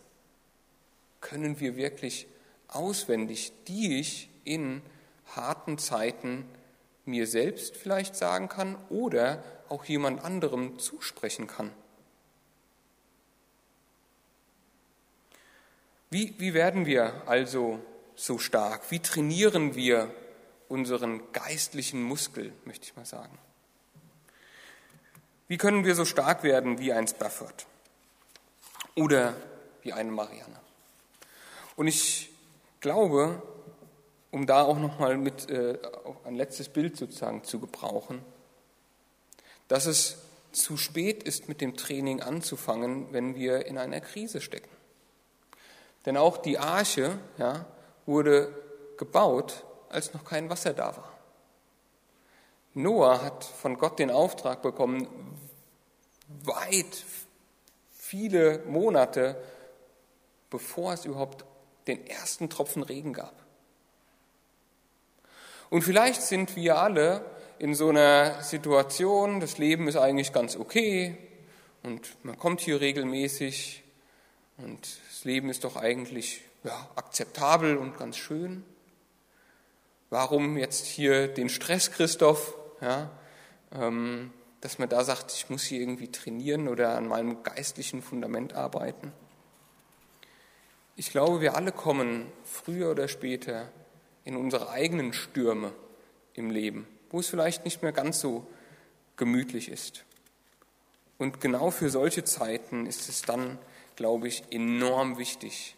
können 1.22 1.62
wir 1.62 1.78
wirklich 1.78 2.28
auswendig, 2.68 3.54
die 3.70 4.02
ich 4.02 4.30
in 4.44 4.82
harten 5.36 5.78
Zeiten 5.78 6.46
mir 7.06 7.28
selbst 7.28 7.76
vielleicht 7.76 8.16
sagen 8.16 8.50
kann 8.50 8.76
oder 8.90 9.44
auch 9.70 9.86
jemand 9.86 10.24
anderem 10.24 10.80
zusprechen 10.80 11.48
kann. 11.48 11.72
Wie, 16.10 16.36
wie 16.38 16.54
werden 16.54 16.86
wir 16.86 17.24
also 17.26 17.80
so 18.16 18.38
stark? 18.38 18.92
Wie 18.92 19.00
trainieren 19.00 19.76
wir 19.76 20.14
unseren 20.70 21.32
geistlichen 21.32 22.04
Muskel, 22.04 22.54
möchte 22.66 22.86
ich 22.86 22.96
mal 22.96 23.06
sagen? 23.06 23.38
Wie 25.48 25.58
können 25.58 25.86
wir 25.86 25.96
so 25.96 26.06
stark 26.06 26.44
werden 26.44 26.78
wie 26.80 26.94
ein 26.94 27.08
Spafford 27.08 27.66
oder 28.96 29.36
wie 29.82 29.92
eine 29.94 30.12
Marianne? 30.12 30.60
Und 31.76 31.88
ich 31.88 32.30
glaube, 32.80 33.42
um 34.34 34.48
da 34.48 34.64
auch 34.64 34.80
nochmal 34.80 35.16
mit 35.16 35.48
äh, 35.52 35.78
ein 36.24 36.34
letztes 36.34 36.68
Bild 36.68 36.98
sozusagen 36.98 37.44
zu 37.44 37.60
gebrauchen, 37.60 38.20
dass 39.68 39.86
es 39.86 40.18
zu 40.52 40.76
spät 40.76 41.22
ist, 41.22 41.48
mit 41.48 41.62
dem 41.62 41.78
Training 41.78 42.20
anzufangen, 42.20 43.14
wenn 43.14 43.36
wir 43.36 43.68
in 43.68 43.78
einer 43.78 44.02
Krise 44.02 44.42
stecken. 44.42 44.72
Denn 46.08 46.18
auch 46.18 46.38
die 46.38 46.58
Arche 46.58 47.20
ja, 47.38 47.68
wurde 48.08 48.52
gebaut, 48.98 49.66
als 49.90 50.16
noch 50.16 50.26
kein 50.26 50.50
Wasser 50.50 50.74
da 50.74 50.98
war. 50.98 51.14
Noah 52.74 53.22
hat 53.22 53.44
von 53.44 53.78
Gott 53.78 54.00
den 54.00 54.10
Auftrag 54.10 54.64
bekommen, 54.64 55.08
weit 56.44 57.06
viele 57.92 58.64
Monate, 58.66 59.40
bevor 60.50 60.94
es 60.94 61.06
überhaupt 61.06 61.46
den 61.86 62.08
ersten 62.08 62.50
Tropfen 62.50 62.82
Regen 62.82 63.14
gab. 63.14 63.43
Und 65.74 65.82
vielleicht 65.82 66.22
sind 66.22 66.56
wir 66.56 66.78
alle 66.78 67.26
in 67.58 67.74
so 67.74 67.90
einer 67.90 68.44
Situation, 68.44 69.40
das 69.40 69.58
Leben 69.58 69.88
ist 69.88 69.96
eigentlich 69.96 70.32
ganz 70.32 70.56
okay 70.56 71.18
und 71.82 72.16
man 72.24 72.38
kommt 72.38 72.62
hier 72.62 72.80
regelmäßig 72.80 73.84
und 74.58 74.82
das 75.10 75.24
Leben 75.24 75.50
ist 75.50 75.64
doch 75.64 75.76
eigentlich 75.76 76.44
ja, 76.64 76.92
akzeptabel 76.96 77.78
und 77.78 77.98
ganz 77.98 78.18
schön. 78.18 78.64
Warum 80.12 80.60
jetzt 80.60 80.86
hier 80.86 81.28
den 81.28 81.50
Stress, 81.50 81.90
Christoph? 81.90 82.54
Ja, 82.80 83.10
ähm, 83.72 84.32
dass 84.62 84.78
man 84.78 84.90
da 84.90 85.04
sagt, 85.04 85.32
ich 85.32 85.50
muss 85.50 85.64
hier 85.64 85.80
irgendwie 85.80 86.12
trainieren 86.12 86.68
oder 86.68 86.96
an 86.96 87.08
meinem 87.08 87.42
geistlichen 87.42 88.04
Fundament 88.04 88.54
arbeiten. 88.54 89.12
Ich 90.96 91.10
glaube, 91.10 91.42
wir 91.42 91.56
alle 91.56 91.72
kommen 91.72 92.32
früher 92.44 92.92
oder 92.92 93.08
später 93.08 93.72
in 94.26 94.36
unsere 94.36 94.70
eigenen 94.70 95.14
Stürme 95.14 95.74
im 96.34 96.50
Leben, 96.50 96.88
wo 97.10 97.20
es 97.20 97.28
vielleicht 97.28 97.66
nicht 97.66 97.82
mehr 97.82 97.92
ganz 97.92 98.20
so 98.20 98.48
gemütlich 99.18 99.70
ist. 99.70 100.06
Und 101.18 101.42
genau 101.42 101.72
für 101.72 101.90
solche 101.90 102.24
Zeiten 102.24 102.86
ist 102.86 103.08
es 103.10 103.22
dann, 103.22 103.60
glaube 103.96 104.28
ich, 104.28 104.44
enorm 104.52 105.18
wichtig, 105.18 105.76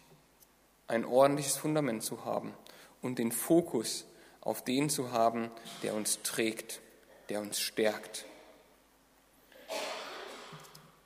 ein 0.88 1.04
ordentliches 1.04 1.56
Fundament 1.56 2.02
zu 2.02 2.24
haben 2.24 2.54
und 3.02 3.18
den 3.18 3.32
Fokus 3.32 4.06
auf 4.40 4.62
den 4.62 4.88
zu 4.88 5.12
haben, 5.12 5.50
der 5.82 5.94
uns 5.94 6.22
trägt, 6.22 6.80
der 7.28 7.40
uns 7.40 7.60
stärkt. 7.60 8.24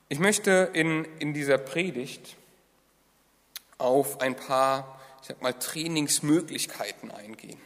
Ich 0.09 0.19
möchte 0.19 0.71
in, 0.75 1.07
in 1.19 1.33
dieser 1.33 1.57
Predigt 1.57 2.37
auf 3.79 4.21
ein 4.21 4.37
paar, 4.37 5.00
ich 5.23 5.29
sag 5.29 5.43
mal, 5.43 5.53
Trainingsmöglichkeiten 5.53 7.11
eingehen. 7.11 7.61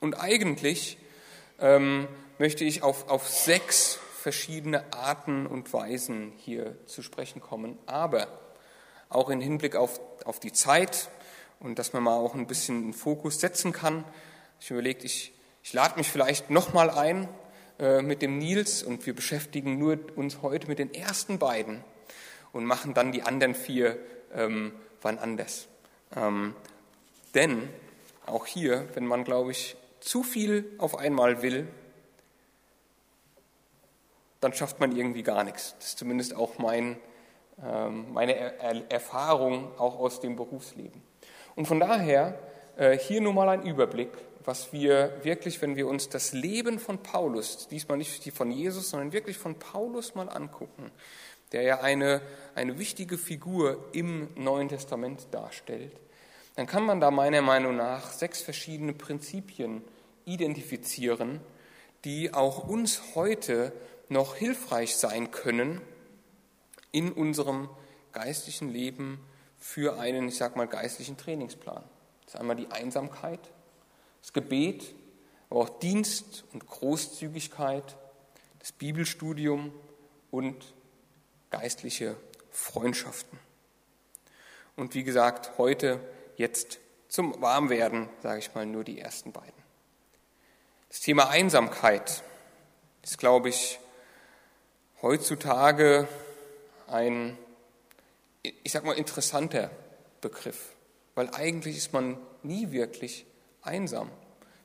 Und 0.00 0.14
eigentlich 0.14 0.98
ähm, 1.58 2.08
möchte 2.38 2.64
ich 2.64 2.82
auf, 2.82 3.08
auf 3.08 3.28
sechs 3.28 3.98
verschiedene 4.14 4.92
Arten 4.92 5.46
und 5.46 5.72
Weisen 5.72 6.32
hier 6.36 6.76
zu 6.86 7.02
sprechen 7.02 7.40
kommen, 7.40 7.78
aber 7.86 8.26
auch 9.08 9.30
im 9.30 9.40
Hinblick 9.40 9.76
auf, 9.76 10.00
auf 10.24 10.40
die 10.40 10.52
Zeit 10.52 11.08
und 11.60 11.78
dass 11.78 11.92
man 11.92 12.02
mal 12.02 12.16
auch 12.16 12.34
ein 12.34 12.46
bisschen 12.46 12.82
einen 12.82 12.92
Fokus 12.92 13.40
setzen 13.40 13.72
kann. 13.72 14.04
Ich 14.60 14.70
überlegt, 14.70 15.04
ich, 15.04 15.32
ich 15.62 15.72
lade 15.72 15.96
mich 15.96 16.08
vielleicht 16.08 16.50
nochmal 16.50 16.90
ein 16.90 17.28
äh, 17.78 18.02
mit 18.02 18.22
dem 18.22 18.38
Nils 18.38 18.82
und 18.82 19.06
wir 19.06 19.14
beschäftigen 19.14 19.78
nur 19.78 19.98
uns 20.16 20.42
heute 20.42 20.66
mit 20.66 20.78
den 20.78 20.92
ersten 20.92 21.38
beiden 21.38 21.82
und 22.52 22.64
machen 22.64 22.94
dann 22.94 23.12
die 23.12 23.22
anderen 23.22 23.54
vier 23.54 23.98
ähm, 24.34 24.72
wann 25.00 25.18
anders. 25.18 25.68
Ähm, 26.16 26.54
denn 27.38 27.68
auch 28.26 28.46
hier, 28.46 28.88
wenn 28.94 29.06
man, 29.06 29.22
glaube 29.22 29.52
ich, 29.52 29.76
zu 30.00 30.24
viel 30.24 30.64
auf 30.78 30.98
einmal 30.98 31.40
will, 31.40 31.68
dann 34.40 34.52
schafft 34.52 34.80
man 34.80 34.94
irgendwie 34.94 35.22
gar 35.22 35.44
nichts. 35.44 35.76
Das 35.78 35.90
ist 35.90 35.98
zumindest 35.98 36.34
auch 36.34 36.58
mein, 36.58 36.96
ähm, 37.64 38.12
meine 38.12 38.34
er 38.34 38.90
Erfahrung 38.90 39.70
auch 39.78 40.00
aus 40.00 40.20
dem 40.20 40.34
Berufsleben. 40.34 41.00
Und 41.54 41.66
von 41.66 41.78
daher 41.78 42.36
äh, 42.76 42.98
hier 42.98 43.20
nur 43.20 43.32
mal 43.32 43.48
ein 43.48 43.62
Überblick, 43.62 44.10
was 44.44 44.72
wir 44.72 45.12
wirklich, 45.22 45.62
wenn 45.62 45.76
wir 45.76 45.86
uns 45.86 46.08
das 46.08 46.32
Leben 46.32 46.80
von 46.80 46.98
Paulus, 47.02 47.68
diesmal 47.68 47.98
nicht 47.98 48.24
die 48.24 48.32
von 48.32 48.50
Jesus, 48.50 48.90
sondern 48.90 49.12
wirklich 49.12 49.38
von 49.38 49.60
Paulus 49.60 50.16
mal 50.16 50.28
angucken, 50.28 50.90
der 51.52 51.62
ja 51.62 51.80
eine, 51.82 52.20
eine 52.56 52.78
wichtige 52.80 53.16
Figur 53.16 53.84
im 53.92 54.28
Neuen 54.34 54.68
Testament 54.68 55.28
darstellt, 55.30 55.92
dann 56.58 56.66
kann 56.66 56.84
man 56.84 56.98
da 56.98 57.12
meiner 57.12 57.40
Meinung 57.40 57.76
nach 57.76 58.10
sechs 58.10 58.42
verschiedene 58.42 58.92
Prinzipien 58.92 59.80
identifizieren, 60.24 61.38
die 62.04 62.34
auch 62.34 62.66
uns 62.66 63.14
heute 63.14 63.72
noch 64.08 64.34
hilfreich 64.34 64.96
sein 64.96 65.30
können 65.30 65.80
in 66.90 67.12
unserem 67.12 67.68
geistlichen 68.10 68.70
Leben 68.70 69.24
für 69.56 70.00
einen, 70.00 70.26
ich 70.26 70.36
sag 70.36 70.56
mal, 70.56 70.66
geistlichen 70.66 71.16
Trainingsplan. 71.16 71.84
Das 72.24 72.34
ist 72.34 72.40
einmal 72.40 72.56
die 72.56 72.72
Einsamkeit, 72.72 73.52
das 74.20 74.32
Gebet, 74.32 74.96
aber 75.50 75.60
auch 75.60 75.78
Dienst 75.78 76.42
und 76.52 76.66
Großzügigkeit, 76.66 77.96
das 78.58 78.72
Bibelstudium 78.72 79.72
und 80.32 80.74
geistliche 81.50 82.16
Freundschaften. 82.50 83.38
Und 84.74 84.96
wie 84.96 85.04
gesagt, 85.04 85.56
heute, 85.56 86.00
jetzt 86.38 86.78
zum 87.08 87.40
Warmwerden, 87.42 88.08
sage 88.22 88.38
ich 88.38 88.54
mal, 88.54 88.64
nur 88.64 88.84
die 88.84 88.98
ersten 88.98 89.32
beiden. 89.32 89.52
Das 90.88 91.00
Thema 91.00 91.28
Einsamkeit 91.28 92.22
ist, 93.02 93.18
glaube 93.18 93.50
ich, 93.50 93.78
heutzutage 95.02 96.08
ein, 96.86 97.36
ich 98.42 98.72
sag 98.72 98.84
mal, 98.84 98.96
interessanter 98.96 99.70
Begriff, 100.20 100.74
weil 101.14 101.28
eigentlich 101.34 101.76
ist 101.76 101.92
man 101.92 102.16
nie 102.42 102.70
wirklich 102.70 103.26
einsam. 103.62 104.10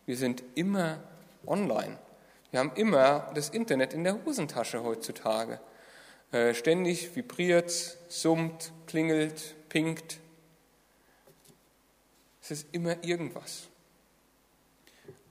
Wir 0.05 0.17
sind 0.17 0.43
immer 0.55 0.99
online. 1.45 1.97
Wir 2.51 2.59
haben 2.59 2.71
immer 2.75 3.31
das 3.33 3.49
Internet 3.49 3.93
in 3.93 4.03
der 4.03 4.23
Hosentasche 4.23 4.83
heutzutage. 4.83 5.59
Äh, 6.31 6.53
ständig 6.53 7.15
vibriert, 7.15 7.71
summt, 8.09 8.71
klingelt, 8.85 9.55
pinkt. 9.69 10.19
Es 12.43 12.51
ist 12.51 12.67
immer 12.73 13.01
irgendwas. 13.05 13.69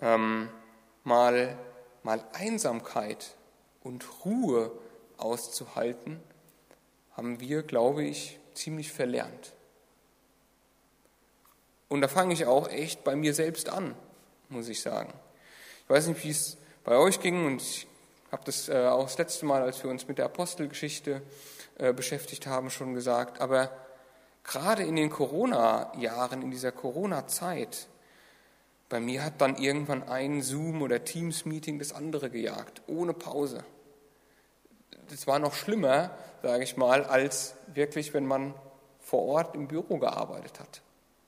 Ähm, 0.01 0.49
mal, 1.05 1.59
mal 2.03 2.25
Einsamkeit 2.33 3.37
und 3.83 4.25
Ruhe 4.25 4.73
auszuhalten, 5.19 6.21
haben 7.15 7.39
wir, 7.39 7.65
glaube 7.65 8.03
ich, 8.03 8.41
ziemlich 8.55 8.91
verlernt. 8.91 9.53
Und 11.91 12.01
da 12.01 12.09
fange 12.09 12.33
ich 12.33 12.47
auch 12.47 12.71
echt 12.71 13.05
bei 13.05 13.15
mir 13.15 13.35
selbst 13.35 13.69
an, 13.69 13.95
muss 14.49 14.69
ich 14.69 14.81
sagen. 14.81 15.13
Ich 15.85 15.91
weiß 15.91 16.07
nicht, 16.07 16.25
wie 16.25 16.31
es 16.31 16.57
bei 16.83 16.97
euch 16.97 17.21
ging 17.21 17.45
und 17.45 17.61
ich 17.61 17.87
habe 18.31 18.43
das 18.47 18.71
äh, 18.71 18.87
auch 18.87 19.05
das 19.05 19.19
letzte 19.19 19.45
Mal, 19.45 19.61
als 19.61 19.83
wir 19.83 19.91
uns 19.91 20.09
mit 20.09 20.17
der 20.17 20.25
Apostelgeschichte 20.25 21.21
äh, 21.77 21.93
beschäftigt 21.93 22.47
haben, 22.47 22.71
schon 22.71 22.95
gesagt. 22.95 23.43
Aber 23.43 23.71
gerade 24.45 24.83
in 24.83 24.97
den 24.97 25.11
Corona-Jahren, 25.11 26.43
in 26.43 26.51
dieser 26.51 26.73
Corona-Zeit, 26.73 27.89
bei 28.89 29.01
mir 29.01 29.25
hat 29.25 29.41
dann 29.41 29.57
irgendwann 29.57 30.03
ein 30.09 30.43
Zoom- 30.43 30.83
oder 30.83 31.03
Teams-Meeting 31.03 31.79
das 31.79 31.93
andere 31.93 32.29
gejagt, 32.29 32.83
ohne 32.87 33.15
Pause. 33.15 33.65
Das 35.09 35.27
war 35.27 35.39
noch 35.39 35.55
schlimmer, 35.55 36.11
sage 36.43 36.65
ich 36.65 36.77
mal, 36.77 37.05
als 37.05 37.55
wirklich, 37.69 38.13
wenn 38.13 38.27
man 38.27 38.55
vor 39.01 39.23
Ort 39.23 39.55
im 39.55 39.69
Büro 39.69 39.99
gearbeitet 39.99 40.61
hat. 40.61 40.83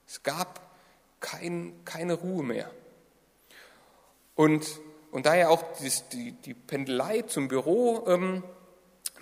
Es 0.07 0.23
gab 0.23 0.61
kein, 1.21 1.73
keine 1.85 2.15
Ruhe 2.15 2.43
mehr. 2.43 2.71
Und, 4.35 4.81
und 5.11 5.27
da 5.27 5.35
ja 5.35 5.49
auch 5.49 5.65
die, 6.13 6.33
die 6.33 6.55
Pendelei 6.55 7.23
zum 7.23 7.49
Büro 7.49 8.05
ähm, 8.09 8.43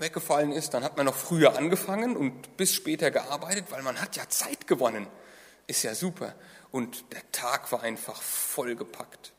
weggefallen 0.02 0.52
ist, 0.52 0.74
dann 0.74 0.84
hat 0.84 0.98
man 0.98 1.06
noch 1.06 1.14
früher 1.14 1.56
angefangen 1.56 2.16
und 2.16 2.58
bis 2.58 2.74
später 2.74 3.10
gearbeitet, 3.10 3.66
weil 3.70 3.82
man 3.82 3.98
hat 4.00 4.16
ja 4.16 4.28
Zeit 4.28 4.66
gewonnen. 4.66 5.06
Ist 5.66 5.82
ja 5.82 5.94
super. 5.94 6.34
Und 6.70 7.10
der 7.12 7.32
Tag 7.32 7.72
war 7.72 7.82
einfach 7.82 8.20
vollgepackt. 8.20 9.32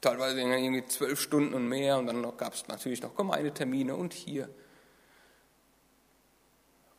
Teilweise 0.00 0.40
irgendwie 0.40 0.86
zwölf 0.86 1.20
Stunden 1.20 1.54
und 1.54 1.66
mehr 1.66 1.98
und 1.98 2.06
dann 2.06 2.22
gab 2.36 2.54
es 2.54 2.68
natürlich 2.68 3.02
noch 3.02 3.16
Gemeindetermine 3.16 3.96
und 3.96 4.12
hier. 4.12 4.48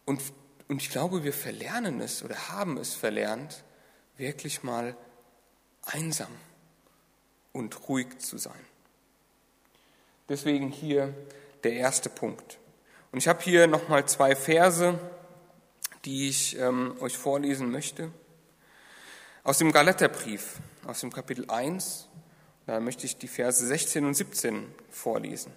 Und 0.05 0.19
und 0.67 0.81
ich 0.81 0.89
glaube, 0.89 1.23
wir 1.23 1.33
verlernen 1.33 2.01
es 2.01 2.23
oder 2.23 2.49
haben 2.49 2.77
es 2.77 2.95
verlernt, 2.95 3.63
wirklich 4.17 4.63
mal 4.63 4.97
einsam 5.83 6.31
und 7.53 7.87
ruhig 7.87 8.17
zu 8.19 8.37
sein. 8.37 8.65
Deswegen 10.27 10.69
hier 10.69 11.13
der 11.65 11.73
erste 11.73 12.09
Punkt. 12.09 12.59
Und 13.11 13.17
ich 13.17 13.27
habe 13.27 13.41
hier 13.41 13.67
nochmal 13.67 14.05
zwei 14.05 14.35
Verse, 14.35 14.97
die 16.05 16.29
ich 16.29 16.57
ähm, 16.59 16.95
euch 17.01 17.17
vorlesen 17.17 17.71
möchte. 17.71 18.11
Aus 19.43 19.57
dem 19.57 19.71
Galaterbrief, 19.71 20.59
aus 20.85 21.01
dem 21.01 21.11
Kapitel 21.11 21.49
1, 21.49 22.07
da 22.67 22.79
möchte 22.79 23.05
ich 23.05 23.17
die 23.17 23.27
Verse 23.27 23.65
16 23.65 24.05
und 24.05 24.13
17 24.13 24.65
vorlesen. 24.89 25.51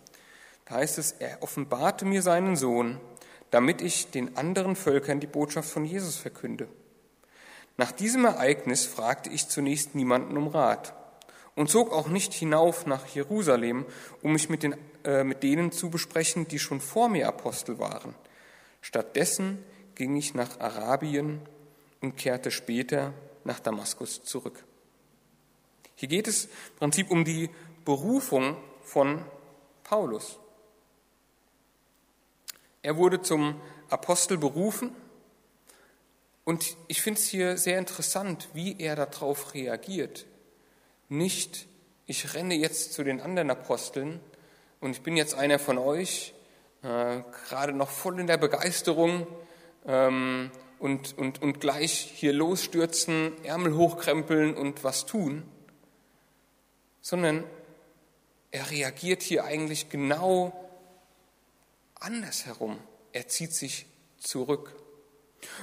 Da 0.64 0.76
heißt 0.76 0.98
es, 0.98 1.12
er 1.12 1.42
offenbarte 1.42 2.04
mir 2.04 2.22
seinen 2.22 2.56
Sohn, 2.56 3.00
damit 3.50 3.80
ich 3.82 4.10
den 4.10 4.36
anderen 4.36 4.76
Völkern 4.76 5.20
die 5.20 5.26
Botschaft 5.26 5.70
von 5.70 5.84
Jesus 5.84 6.16
verkünde. 6.16 6.68
Nach 7.76 7.92
diesem 7.92 8.24
Ereignis 8.24 8.84
fragte 8.84 9.30
ich 9.30 9.48
zunächst 9.48 9.94
niemanden 9.94 10.36
um 10.36 10.48
Rat 10.48 10.94
und 11.58 11.68
zog 11.68 11.90
auch 11.90 12.06
nicht 12.06 12.34
hinauf 12.34 12.86
nach 12.86 13.04
Jerusalem, 13.08 13.84
um 14.22 14.32
mich 14.32 14.48
mit, 14.48 14.62
den, 14.62 14.76
äh, 15.02 15.24
mit 15.24 15.42
denen 15.42 15.72
zu 15.72 15.90
besprechen, 15.90 16.46
die 16.46 16.60
schon 16.60 16.80
vor 16.80 17.08
mir 17.08 17.26
Apostel 17.26 17.80
waren. 17.80 18.14
Stattdessen 18.80 19.64
ging 19.96 20.14
ich 20.14 20.34
nach 20.34 20.60
Arabien 20.60 21.40
und 22.00 22.16
kehrte 22.16 22.52
später 22.52 23.12
nach 23.42 23.58
Damaskus 23.58 24.22
zurück. 24.22 24.64
Hier 25.96 26.08
geht 26.08 26.28
es 26.28 26.44
im 26.44 26.76
Prinzip 26.78 27.10
um 27.10 27.24
die 27.24 27.50
Berufung 27.84 28.56
von 28.84 29.24
Paulus. 29.82 30.38
Er 32.82 32.96
wurde 32.96 33.20
zum 33.20 33.60
Apostel 33.90 34.38
berufen 34.38 34.94
und 36.44 36.76
ich 36.86 37.02
finde 37.02 37.18
es 37.18 37.26
hier 37.26 37.56
sehr 37.56 37.80
interessant, 37.80 38.48
wie 38.52 38.76
er 38.78 38.94
darauf 38.94 39.54
reagiert. 39.54 40.27
Nicht, 41.08 41.66
ich 42.06 42.34
renne 42.34 42.54
jetzt 42.54 42.92
zu 42.92 43.02
den 43.02 43.20
anderen 43.20 43.50
Aposteln 43.50 44.20
und 44.80 44.90
ich 44.90 45.02
bin 45.02 45.16
jetzt 45.16 45.34
einer 45.34 45.58
von 45.58 45.78
euch, 45.78 46.34
äh, 46.82 47.22
gerade 47.48 47.72
noch 47.72 47.90
voll 47.90 48.20
in 48.20 48.26
der 48.26 48.36
Begeisterung 48.36 49.26
ähm, 49.86 50.50
und, 50.78 51.16
und, 51.16 51.42
und 51.42 51.60
gleich 51.60 52.12
hier 52.14 52.32
losstürzen, 52.32 53.32
Ärmel 53.44 53.74
hochkrempeln 53.74 54.54
und 54.54 54.84
was 54.84 55.06
tun, 55.06 55.42
sondern 57.00 57.44
er 58.50 58.70
reagiert 58.70 59.22
hier 59.22 59.44
eigentlich 59.44 59.88
genau 59.88 60.52
andersherum. 61.94 62.78
Er 63.12 63.28
zieht 63.28 63.52
sich 63.52 63.86
zurück. 64.18 64.74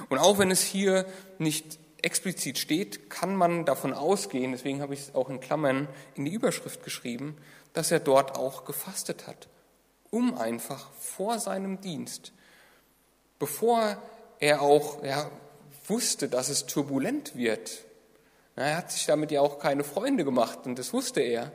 Und 0.08 0.18
auch 0.18 0.38
wenn 0.38 0.50
es 0.50 0.62
hier 0.62 1.06
nicht 1.38 1.78
explizit 2.02 2.58
steht, 2.58 3.10
kann 3.10 3.34
man 3.34 3.64
davon 3.64 3.92
ausgehen, 3.92 4.52
deswegen 4.52 4.80
habe 4.80 4.94
ich 4.94 5.00
es 5.00 5.14
auch 5.14 5.28
in 5.28 5.40
Klammern 5.40 5.88
in 6.14 6.24
die 6.24 6.32
Überschrift 6.32 6.82
geschrieben, 6.82 7.36
dass 7.72 7.90
er 7.90 8.00
dort 8.00 8.36
auch 8.36 8.64
gefastet 8.64 9.26
hat, 9.26 9.48
um 10.10 10.36
einfach 10.36 10.90
vor 10.92 11.38
seinem 11.38 11.80
Dienst, 11.80 12.32
bevor 13.38 14.00
er 14.38 14.62
auch 14.62 15.02
ja, 15.02 15.30
wusste, 15.86 16.28
dass 16.28 16.48
es 16.48 16.66
turbulent 16.66 17.36
wird, 17.36 17.84
er 18.56 18.78
hat 18.78 18.90
sich 18.90 19.04
damit 19.04 19.30
ja 19.30 19.42
auch 19.42 19.58
keine 19.58 19.84
Freunde 19.84 20.24
gemacht 20.24 20.60
und 20.64 20.78
das 20.78 20.92
wusste 20.92 21.20
er, 21.20 21.52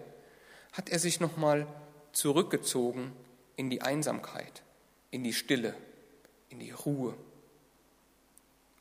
hat 0.73 0.89
er 0.89 0.99
sich 0.99 1.19
nochmal 1.19 1.65
zurückgezogen 2.11 3.11
in 3.55 3.69
die 3.69 3.81
Einsamkeit, 3.81 4.61
in 5.09 5.23
die 5.23 5.33
Stille, 5.33 5.73
in 6.49 6.59
die 6.59 6.71
Ruhe, 6.71 7.15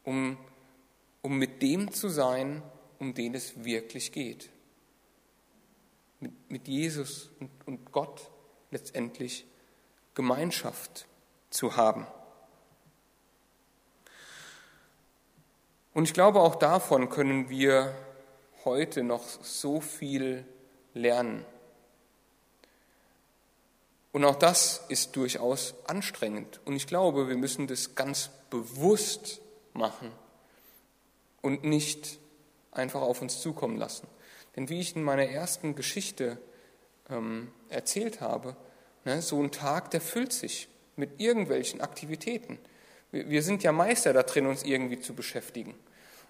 um, 0.05 0.37
um 1.23 1.37
mit 1.39 1.63
dem 1.63 1.93
zu 1.93 2.09
sein, 2.09 2.63
um 2.99 3.15
den 3.15 3.35
es 3.35 3.65
wirklich 3.65 4.13
geht. 4.13 4.51
Mit, 6.21 6.51
mit 6.51 6.69
Jesus 6.69 7.31
und, 7.41 7.51
und 7.67 7.93
Gott 7.93 8.31
letztendlich 8.71 9.47
Gemeinschaft 10.15 11.07
zu 11.51 11.77
haben. 11.77 12.07
Und 15.93 16.05
ich 16.05 16.15
glaube, 16.15 16.41
auch 16.41 16.55
davon 16.55 17.09
können 17.09 17.49
wir 17.49 17.95
heute 18.65 19.03
noch 19.03 19.25
so 19.43 19.81
viel 19.81 20.45
lernen. 20.95 21.45
Und 24.13 24.25
auch 24.25 24.37
das 24.37 24.85
ist 24.89 25.17
durchaus 25.17 25.75
anstrengend. 25.87 26.61
Und 26.65 26.77
ich 26.77 26.87
glaube, 26.87 27.29
wir 27.29 27.37
müssen 27.37 27.67
das 27.67 27.95
ganz 27.95 28.31
bewusst 28.51 29.41
machen 29.73 30.11
und 31.43 31.65
nicht 31.65 32.19
einfach 32.73 33.01
auf 33.03 33.23
uns 33.23 33.41
zukommen 33.41 33.77
lassen. 33.77 34.07
Denn 34.57 34.69
wie 34.69 34.81
ich 34.81 34.97
in 34.97 35.03
meiner 35.03 35.27
ersten 35.27 35.75
Geschichte 35.75 36.39
ähm, 37.09 37.53
erzählt 37.69 38.21
habe, 38.21 38.57
ne, 39.05 39.23
so 39.23 39.43
ein 39.43 39.51
Tag, 39.51 39.91
der 39.91 40.01
füllt 40.01 40.33
sich 40.33 40.69
mit 40.97 41.21
irgendwelchen 41.21 41.81
Aktivitäten. 41.81 42.59
Wir, 43.11 43.29
wir 43.29 43.43
sind 43.43 43.63
ja 43.63 43.73
Meister 43.73 44.13
da 44.13 44.23
drin, 44.23 44.47
uns 44.47 44.63
irgendwie 44.63 45.01
zu 45.01 45.15
beschäftigen. 45.15 45.75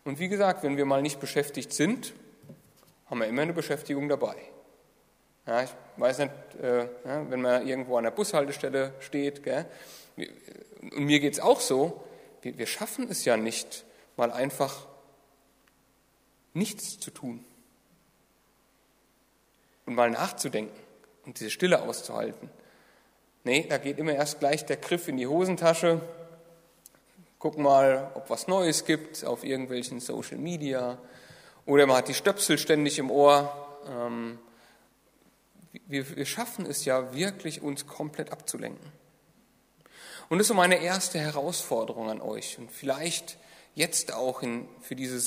Und 0.05 0.19
wie 0.19 0.29
gesagt, 0.29 0.63
wenn 0.63 0.77
wir 0.77 0.85
mal 0.85 1.03
nicht 1.03 1.21
beschäftigt 1.21 1.73
sind, 1.73 2.15
haben 3.07 3.21
wir 3.21 3.27
immer 3.27 3.43
eine 3.43 3.53
Beschäftigung 3.53 4.09
dabei. 4.09 4.37
Ja, 5.47 5.65
ich 5.65 5.71
weiß 5.97 6.19
nicht, 6.19 6.33
äh, 6.63 6.85
ja, 7.05 7.31
wenn 7.31 7.41
man 7.41 7.67
irgendwo 7.67 7.97
an 7.97 8.05
der 8.05 8.11
Bushaltestelle 8.13 8.95
steht, 9.01 9.43
gell, 9.43 9.67
und 10.83 11.05
mir 11.05 11.21
geht 11.21 11.35
es 11.35 11.41
auch 11.41 11.61
so, 11.61 12.05
wir, 12.43 12.57
wir 12.57 12.67
schaffen 12.67 13.09
es 13.11 13.25
ja 13.25 13.37
nicht, 13.37 13.85
mal 14.17 14.31
einfach 14.31 14.87
nichts 16.55 16.99
zu 16.99 17.11
tun 17.11 17.45
und 19.87 19.95
mal 19.95 20.11
nachzudenken 20.11 20.79
und 21.25 21.39
diese 21.39 21.51
Stille 21.51 21.83
auszuhalten. 21.83 22.51
Nee, 23.45 23.67
da 23.69 23.79
geht 23.79 23.99
immer 23.99 24.13
erst 24.13 24.39
gleich 24.39 24.67
der 24.67 24.77
Griff 24.77 25.09
in 25.09 25.17
die 25.17 25.27
Hosentasche, 25.27 26.01
gucken 27.39 27.63
mal, 27.63 28.11
ob 28.15 28.29
was 28.29 28.49
Neues 28.49 28.85
gibt 28.85 29.25
auf 29.25 29.45
irgendwelchen 29.45 30.01
Social 30.01 30.39
Media 30.39 30.99
oder 31.67 31.87
man 31.87 31.97
hat 31.97 32.09
die 32.09 32.15
Stöpsel 32.15 32.59
ständig 32.59 32.99
im 32.99 33.11
Ohr. 33.11 33.55
Ähm, 33.89 34.39
wir, 35.87 36.17
wir 36.17 36.27
schaffen 36.27 36.67
es 36.67 36.85
ja 36.85 37.15
wirklich, 37.15 37.63
uns 37.63 37.87
komplett 37.87 38.33
abzulenken. 38.33 38.93
Und 40.29 40.39
das 40.39 40.45
ist 40.45 40.49
so 40.49 40.55
meine 40.55 40.77
erste 40.77 41.19
Herausforderung 41.19 42.11
an 42.11 42.21
euch. 42.21 42.59
Und 42.59 42.71
vielleicht 42.71 43.37
jetzt 43.75 44.13
auch 44.13 44.43
in, 44.43 44.69
für 44.81 44.97
diese 44.97 45.21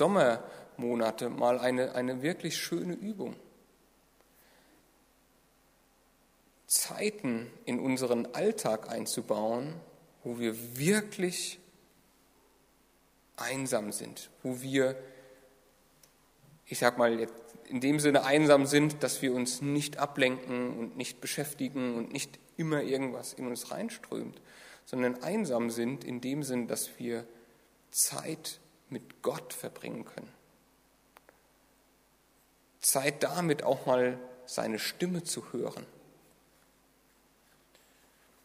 Sommermonate 0.76 1.30
mal 1.30 1.60
eine, 1.60 1.96
eine 1.96 2.22
wirklich 2.22 2.58
schöne 2.58 2.94
Übung. 2.94 3.36
Zeiten 6.68 7.52
in 7.66 7.80
unseren 7.80 8.26
Alltag 8.34 8.90
einzubauen, 8.90 9.76
wo 10.24 10.40
wir 10.40 10.78
wirklich 10.78 11.60
einsam 13.36 13.92
sind, 13.92 14.30
wo 14.42 14.62
wir, 14.62 14.96
ich 16.66 16.80
sag 16.80 16.98
mal, 16.98 17.28
in 17.68 17.80
dem 17.82 18.00
Sinne 18.00 18.24
einsam 18.24 18.66
sind, 18.66 19.04
dass 19.04 19.22
wir 19.22 19.34
uns 19.34 19.62
nicht 19.62 19.98
ablenken 19.98 20.78
und 20.78 20.98
nicht 20.98 21.22
beschäftigen 21.22 21.96
und 21.96 22.12
nicht 22.12 22.40
immer 22.58 22.82
irgendwas 22.82 23.34
in 23.34 23.48
uns 23.48 23.72
reinströmt, 23.72 24.42
sondern 24.86 25.22
einsam 25.24 25.70
sind 25.70 26.04
in 26.04 26.22
dem 26.22 26.44
Sinn, 26.44 26.68
dass 26.68 26.98
wir 26.98 27.26
Zeit 27.92 28.60
mit 28.90 29.22
Gott 29.22 29.54
verbringen 29.54 30.06
können. 30.06 30.43
Zeit 32.84 33.24
damit 33.24 33.64
auch 33.64 33.86
mal 33.86 34.20
seine 34.46 34.78
Stimme 34.78 35.24
zu 35.24 35.52
hören. 35.54 35.86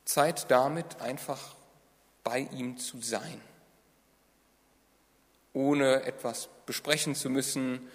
Zeit 0.04 0.50
damit 0.50 1.02
einfach 1.02 1.56
bei 2.24 2.38
ihm 2.38 2.78
zu 2.78 3.00
sein, 3.02 3.40
ohne 5.52 6.04
etwas 6.04 6.48
besprechen 6.64 7.14
zu 7.14 7.28
müssen, 7.28 7.90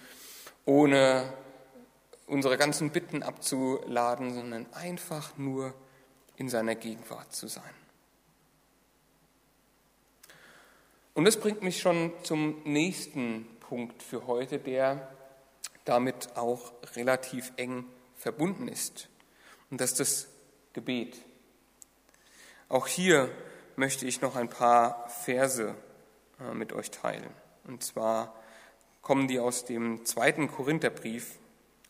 ohne 0.64 1.32
unsere 2.26 2.56
ganzen 2.56 2.90
Bitten 2.90 3.22
abzuladen, 3.22 4.34
sondern 4.34 4.72
einfach 4.74 5.36
nur 5.36 5.74
in 6.36 6.48
seiner 6.48 6.74
Gegenwart 6.74 7.34
zu 7.34 7.48
sein. 7.48 7.74
Und 11.14 11.24
das 11.24 11.38
bringt 11.38 11.62
mich 11.62 11.80
schon 11.80 12.12
zum 12.22 12.62
nächsten 12.64 13.46
Punkt 13.60 14.02
für 14.02 14.26
heute, 14.26 14.58
der 14.58 15.13
damit 15.84 16.36
auch 16.36 16.72
relativ 16.96 17.52
eng 17.56 17.86
verbunden 18.16 18.68
ist. 18.68 19.08
Und 19.70 19.80
das 19.80 19.92
ist 19.92 20.00
das 20.00 20.28
Gebet. 20.72 21.16
Auch 22.68 22.86
hier 22.86 23.30
möchte 23.76 24.06
ich 24.06 24.20
noch 24.20 24.36
ein 24.36 24.48
paar 24.48 25.08
Verse 25.08 25.74
äh, 26.40 26.54
mit 26.54 26.72
euch 26.72 26.90
teilen. 26.90 27.30
Und 27.64 27.82
zwar 27.82 28.34
kommen 29.02 29.28
die 29.28 29.38
aus 29.38 29.64
dem 29.64 30.04
zweiten 30.04 30.48
Korintherbrief, 30.48 31.38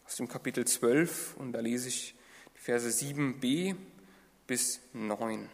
aus 0.07 0.17
dem 0.17 0.29
Kapitel 0.29 0.67
12, 0.67 1.37
und 1.37 1.53
da 1.53 1.61
lese 1.61 1.89
ich 1.89 2.15
die 2.57 2.61
Verse 2.61 2.89
7b 2.89 3.77
bis 4.47 4.81
9. 4.93 5.49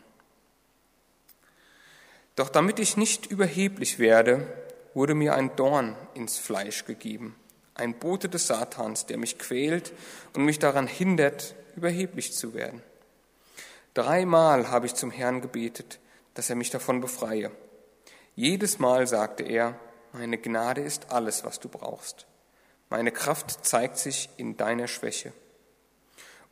Doch 2.37 2.49
damit 2.49 2.79
ich 2.79 2.97
nicht 2.97 3.27
überheblich 3.27 3.99
werde, 3.99 4.47
wurde 4.95 5.15
mir 5.15 5.35
ein 5.35 5.55
Dorn 5.57 5.97
ins 6.15 6.39
Fleisch 6.39 6.85
gegeben, 6.85 7.37
ein 7.81 7.99
Bote 7.99 8.29
des 8.29 8.47
Satans, 8.47 9.07
der 9.07 9.19
mich 9.19 9.39
quält 9.39 9.93
und 10.35 10.45
mich 10.45 10.59
daran 10.59 10.87
hindert, 10.87 11.55
überheblich 11.75 12.33
zu 12.33 12.55
werden. 12.55 12.83
Dreimal 13.95 14.71
habe 14.71 14.87
ich 14.87 14.95
zum 14.95 15.11
Herrn 15.11 15.41
gebetet, 15.41 15.99
dass 16.35 16.49
er 16.49 16.57
mich 16.57 16.71
davon 16.71 17.01
befreie. 17.01 17.51
Jedes 18.37 18.79
Mal 18.79 19.07
sagte 19.07 19.43
er, 19.43 19.79
meine 20.13 20.39
Gnade 20.39 20.81
ist 20.81 21.11
alles, 21.11 21.45
was 21.45 21.59
du 21.59 21.69
brauchst. 21.69 22.27
Meine 22.89 23.13
Kraft 23.13 23.65
zeigt 23.65 23.99
sich 23.99 24.29
in 24.37 24.57
deiner 24.57 24.89
Schwäche. 24.89 25.33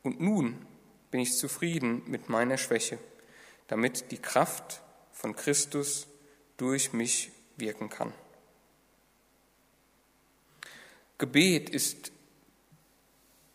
Und 0.03 0.21
nun 0.21 0.65
bin 1.11 1.19
ich 1.19 1.37
zufrieden 1.37 2.03
mit 2.07 2.29
meiner 2.29 2.57
Schwäche, 2.57 2.99
damit 3.67 4.11
die 4.11 4.17
Kraft 4.17 4.81
von 5.11 5.35
Christus 5.35 6.07
durch 6.57 6.93
mich 6.93 7.31
wirken 7.57 7.89
kann. 7.89 8.13
Gebet 11.19 11.69
ist, 11.69 12.11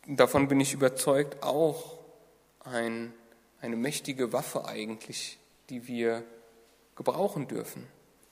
davon 0.07 0.48
bin 0.48 0.61
ich 0.61 0.74
überzeugt, 0.74 1.42
auch 1.42 1.98
ein, 2.61 3.12
eine 3.61 3.74
mächtige 3.74 4.33
Waffe 4.33 4.66
eigentlich, 4.66 5.38
die 5.70 5.88
wir 5.88 6.24
gebrauchen 6.94 7.48
dürfen. 7.48 7.87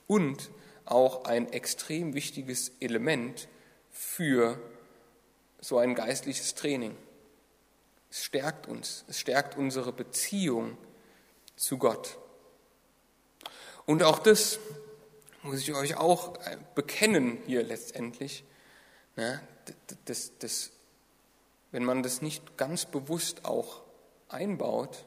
Und 0.06 0.50
auch 0.84 1.24
ein 1.24 1.50
extrem 1.50 2.12
wichtiges 2.12 2.72
Element 2.80 3.48
für 3.90 4.60
so 5.60 5.78
ein 5.78 5.94
geistliches 5.94 6.54
Training. 6.54 6.94
Es 8.10 8.24
stärkt 8.24 8.68
uns, 8.68 9.06
es 9.08 9.18
stärkt 9.18 9.56
unsere 9.56 9.94
Beziehung 9.94 10.76
zu 11.56 11.78
Gott. 11.78 12.18
Und 13.86 14.02
auch 14.02 14.18
das 14.18 14.58
muss 15.42 15.60
ich 15.60 15.72
euch 15.72 15.96
auch 15.96 16.36
äh, 16.44 16.58
bekennen 16.74 17.38
hier 17.46 17.62
letztendlich. 17.62 18.44
Ne? 19.16 19.40
Das, 20.06 20.32
das, 20.38 20.72
wenn 21.70 21.84
man 21.84 22.02
das 22.02 22.22
nicht 22.22 22.56
ganz 22.56 22.86
bewusst 22.86 23.44
auch 23.44 23.82
einbaut, 24.28 25.04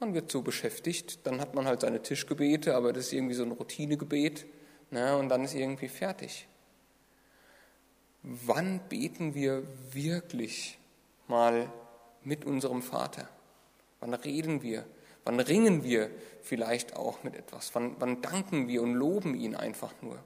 man 0.00 0.14
wird 0.14 0.30
so 0.30 0.42
beschäftigt, 0.42 1.26
dann 1.26 1.40
hat 1.40 1.54
man 1.54 1.66
halt 1.66 1.80
seine 1.80 2.02
Tischgebete, 2.02 2.76
aber 2.76 2.92
das 2.92 3.06
ist 3.06 3.12
irgendwie 3.12 3.34
so 3.34 3.42
ein 3.42 3.52
Routinegebet 3.52 4.46
ne? 4.90 5.16
und 5.16 5.28
dann 5.28 5.44
ist 5.44 5.54
irgendwie 5.54 5.88
fertig. 5.88 6.46
Wann 8.22 8.80
beten 8.88 9.34
wir 9.34 9.64
wirklich 9.92 10.78
mal 11.26 11.70
mit 12.22 12.44
unserem 12.44 12.82
Vater? 12.82 13.28
Wann 14.00 14.14
reden 14.14 14.62
wir? 14.62 14.84
Wann 15.24 15.40
ringen 15.40 15.82
wir 15.82 16.10
vielleicht 16.42 16.96
auch 16.96 17.22
mit 17.22 17.34
etwas? 17.34 17.74
Wann, 17.74 17.96
wann 17.98 18.22
danken 18.22 18.68
wir 18.68 18.82
und 18.82 18.94
loben 18.94 19.34
ihn 19.34 19.54
einfach 19.54 19.92
nur? 20.00 20.18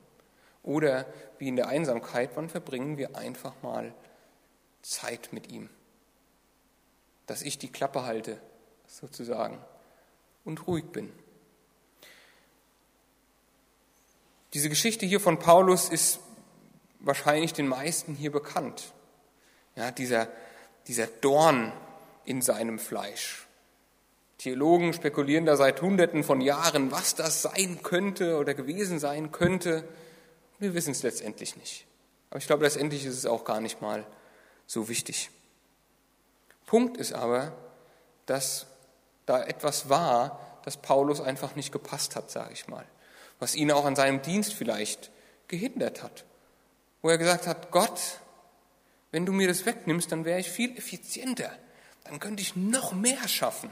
Oder 0.62 1.06
wie 1.38 1.48
in 1.48 1.56
der 1.56 1.68
Einsamkeit, 1.68 2.30
wann 2.34 2.48
verbringen 2.48 2.96
wir 2.98 3.16
einfach 3.16 3.54
mal 3.62 3.94
Zeit 4.82 5.30
mit 5.32 5.50
ihm? 5.50 5.68
Dass 7.26 7.42
ich 7.42 7.58
die 7.58 7.70
Klappe 7.70 8.04
halte, 8.04 8.40
sozusagen, 8.86 9.58
und 10.44 10.66
ruhig 10.66 10.84
bin. 10.86 11.12
Diese 14.54 14.68
Geschichte 14.68 15.06
hier 15.06 15.20
von 15.20 15.38
Paulus 15.38 15.88
ist 15.88 16.20
wahrscheinlich 17.00 17.52
den 17.52 17.66
meisten 17.66 18.14
hier 18.14 18.30
bekannt. 18.30 18.92
Ja, 19.76 19.90
dieser, 19.90 20.28
dieser 20.86 21.06
Dorn 21.06 21.72
in 22.24 22.42
seinem 22.42 22.78
Fleisch. 22.78 23.46
Theologen 24.38 24.92
spekulieren 24.92 25.46
da 25.46 25.56
seit 25.56 25.80
Hunderten 25.80 26.24
von 26.24 26.40
Jahren, 26.40 26.90
was 26.90 27.14
das 27.14 27.42
sein 27.42 27.80
könnte 27.82 28.38
oder 28.38 28.54
gewesen 28.54 28.98
sein 28.98 29.32
könnte. 29.32 29.84
Wir 30.62 30.74
wissen 30.74 30.92
es 30.92 31.02
letztendlich 31.02 31.56
nicht. 31.56 31.86
Aber 32.30 32.38
ich 32.38 32.46
glaube, 32.46 32.62
letztendlich 32.62 33.04
ist 33.04 33.16
es 33.16 33.26
auch 33.26 33.44
gar 33.44 33.60
nicht 33.60 33.82
mal 33.82 34.06
so 34.68 34.88
wichtig. 34.88 35.28
Punkt 36.66 36.96
ist 36.98 37.12
aber, 37.12 37.52
dass 38.26 38.66
da 39.26 39.42
etwas 39.42 39.88
war, 39.88 40.60
das 40.64 40.76
Paulus 40.76 41.20
einfach 41.20 41.56
nicht 41.56 41.72
gepasst 41.72 42.14
hat, 42.14 42.30
sage 42.30 42.52
ich 42.52 42.68
mal. 42.68 42.86
Was 43.40 43.56
ihn 43.56 43.72
auch 43.72 43.84
an 43.84 43.96
seinem 43.96 44.22
Dienst 44.22 44.54
vielleicht 44.54 45.10
gehindert 45.48 46.04
hat. 46.04 46.24
Wo 47.02 47.08
er 47.08 47.18
gesagt 47.18 47.48
hat, 47.48 47.72
Gott, 47.72 48.20
wenn 49.10 49.26
du 49.26 49.32
mir 49.32 49.48
das 49.48 49.66
wegnimmst, 49.66 50.12
dann 50.12 50.24
wäre 50.24 50.38
ich 50.38 50.48
viel 50.48 50.78
effizienter. 50.78 51.50
Dann 52.04 52.20
könnte 52.20 52.40
ich 52.40 52.54
noch 52.54 52.92
mehr 52.92 53.26
schaffen. 53.26 53.70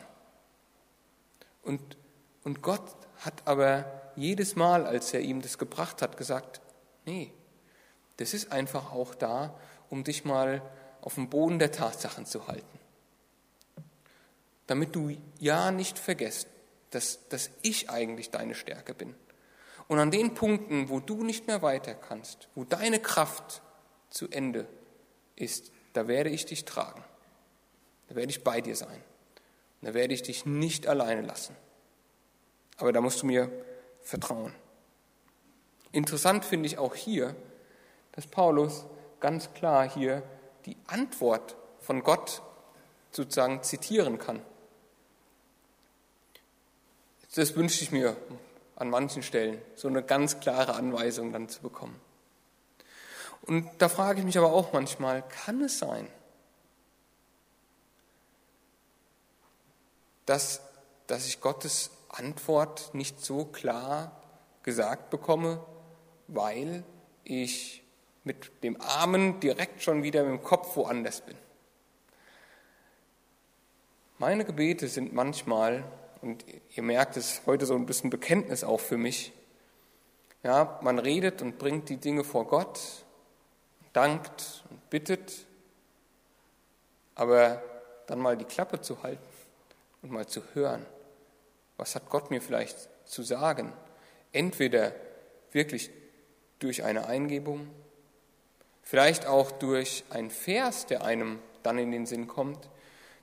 Und, 1.62 1.96
und 2.42 2.62
Gott 2.62 2.96
hat 3.20 3.42
aber 3.44 4.10
jedes 4.16 4.56
Mal, 4.56 4.86
als 4.86 5.14
er 5.14 5.20
ihm 5.20 5.40
das 5.40 5.56
gebracht 5.56 6.02
hat, 6.02 6.16
gesagt, 6.16 6.60
nee, 7.10 7.32
das 8.18 8.34
ist 8.34 8.52
einfach 8.52 8.92
auch 8.92 9.14
da, 9.14 9.58
um 9.88 10.04
dich 10.04 10.24
mal 10.24 10.62
auf 11.00 11.14
dem 11.14 11.28
Boden 11.28 11.58
der 11.58 11.72
Tatsachen 11.72 12.24
zu 12.24 12.46
halten. 12.46 12.78
Damit 14.66 14.94
du 14.94 15.16
ja 15.38 15.72
nicht 15.72 15.98
vergisst, 15.98 16.46
dass, 16.90 17.26
dass 17.28 17.50
ich 17.62 17.90
eigentlich 17.90 18.30
deine 18.30 18.54
Stärke 18.54 18.94
bin. 18.94 19.14
Und 19.88 19.98
an 19.98 20.12
den 20.12 20.34
Punkten, 20.34 20.88
wo 20.88 21.00
du 21.00 21.24
nicht 21.24 21.48
mehr 21.48 21.62
weiter 21.62 21.94
kannst, 21.94 22.48
wo 22.54 22.62
deine 22.64 23.00
Kraft 23.00 23.62
zu 24.10 24.28
Ende 24.28 24.68
ist, 25.34 25.72
da 25.92 26.06
werde 26.06 26.30
ich 26.30 26.46
dich 26.46 26.64
tragen. 26.64 27.02
Da 28.08 28.14
werde 28.14 28.30
ich 28.30 28.44
bei 28.44 28.60
dir 28.60 28.76
sein. 28.76 29.02
Da 29.82 29.94
werde 29.94 30.14
ich 30.14 30.22
dich 30.22 30.46
nicht 30.46 30.86
alleine 30.86 31.22
lassen. 31.22 31.56
Aber 32.76 32.92
da 32.92 33.00
musst 33.00 33.22
du 33.22 33.26
mir 33.26 33.50
vertrauen. 34.02 34.54
Interessant 35.92 36.44
finde 36.44 36.66
ich 36.66 36.78
auch 36.78 36.94
hier, 36.94 37.34
dass 38.12 38.26
Paulus 38.26 38.86
ganz 39.18 39.52
klar 39.54 39.88
hier 39.88 40.22
die 40.66 40.76
Antwort 40.86 41.56
von 41.80 42.02
Gott 42.02 42.42
sozusagen 43.10 43.62
zitieren 43.62 44.18
kann. 44.18 44.40
Das 47.34 47.54
wünsche 47.56 47.82
ich 47.82 47.92
mir 47.92 48.16
an 48.76 48.90
manchen 48.90 49.22
Stellen, 49.22 49.60
so 49.74 49.88
eine 49.88 50.02
ganz 50.02 50.40
klare 50.40 50.74
Anweisung 50.74 51.32
dann 51.32 51.48
zu 51.48 51.60
bekommen. 51.60 52.00
Und 53.42 53.68
da 53.78 53.88
frage 53.88 54.20
ich 54.20 54.24
mich 54.24 54.38
aber 54.38 54.52
auch 54.52 54.72
manchmal, 54.72 55.22
kann 55.28 55.60
es 55.62 55.78
sein, 55.78 56.08
dass, 60.26 60.60
dass 61.06 61.26
ich 61.26 61.40
Gottes 61.40 61.90
Antwort 62.08 62.94
nicht 62.94 63.20
so 63.20 63.44
klar 63.44 64.20
gesagt 64.62 65.10
bekomme, 65.10 65.64
weil 66.34 66.84
ich 67.24 67.82
mit 68.24 68.62
dem 68.62 68.80
Armen 68.80 69.40
direkt 69.40 69.82
schon 69.82 70.02
wieder 70.02 70.22
mit 70.22 70.32
dem 70.32 70.42
Kopf 70.42 70.76
woanders 70.76 71.20
bin. 71.22 71.36
Meine 74.18 74.44
Gebete 74.44 74.88
sind 74.88 75.14
manchmal, 75.14 75.84
und 76.20 76.44
ihr 76.74 76.82
merkt 76.82 77.16
es 77.16 77.42
heute 77.46 77.64
so 77.64 77.74
ein 77.74 77.86
bisschen 77.86 78.10
Bekenntnis 78.10 78.64
auch 78.64 78.80
für 78.80 78.98
mich, 78.98 79.32
ja, 80.42 80.78
man 80.82 80.98
redet 80.98 81.42
und 81.42 81.58
bringt 81.58 81.88
die 81.88 81.96
Dinge 81.96 82.24
vor 82.24 82.46
Gott, 82.46 82.80
dankt 83.92 84.64
und 84.70 84.90
bittet, 84.90 85.46
aber 87.14 87.62
dann 88.06 88.18
mal 88.18 88.36
die 88.36 88.44
Klappe 88.44 88.80
zu 88.80 89.02
halten 89.02 89.22
und 90.02 90.10
mal 90.10 90.26
zu 90.26 90.42
hören, 90.54 90.84
was 91.76 91.94
hat 91.94 92.08
Gott 92.10 92.30
mir 92.30 92.42
vielleicht 92.42 92.88
zu 93.06 93.22
sagen? 93.22 93.72
Entweder 94.32 94.92
wirklich 95.52 95.90
durch 96.60 96.84
eine 96.84 97.06
Eingebung, 97.06 97.68
vielleicht 98.82 99.26
auch 99.26 99.50
durch 99.50 100.04
ein 100.10 100.30
Vers, 100.30 100.86
der 100.86 101.02
einem 101.04 101.40
dann 101.62 101.78
in 101.78 101.90
den 101.90 102.06
Sinn 102.06 102.28
kommt, 102.28 102.70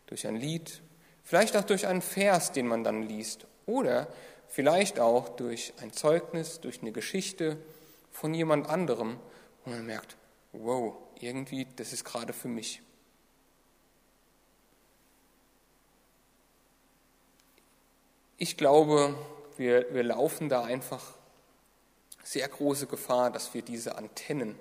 durch 0.08 0.28
ein 0.28 0.36
Lied, 0.36 0.82
vielleicht 1.24 1.56
auch 1.56 1.64
durch 1.64 1.88
einen 1.88 2.02
Vers, 2.02 2.52
den 2.52 2.68
man 2.68 2.84
dann 2.84 3.04
liest, 3.04 3.48
oder 3.66 4.08
vielleicht 4.48 5.00
auch 5.00 5.30
durch 5.30 5.74
ein 5.82 5.94
Zeugnis, 5.94 6.60
durch 6.60 6.82
eine 6.82 6.92
Geschichte 6.92 7.58
von 8.12 8.34
jemand 8.34 8.68
anderem, 8.68 9.20
wo 9.64 9.72
man 9.72 9.86
merkt, 9.86 10.18
wow, 10.54 10.96
irgendwie, 11.20 11.68
das 11.76 11.94
ist 11.94 12.04
gerade 12.04 12.34
für 12.34 12.48
mich. 12.48 12.82
Ich 18.38 18.56
glaube, 18.56 19.16
wir, 19.58 19.94
wir 19.94 20.04
laufen 20.04 20.48
da 20.48 20.64
einfach 20.64 21.17
sehr 22.28 22.50
große 22.50 22.88
Gefahr, 22.88 23.32
dass 23.32 23.54
wir 23.54 23.62
diese 23.62 23.96
Antennen 23.98 24.60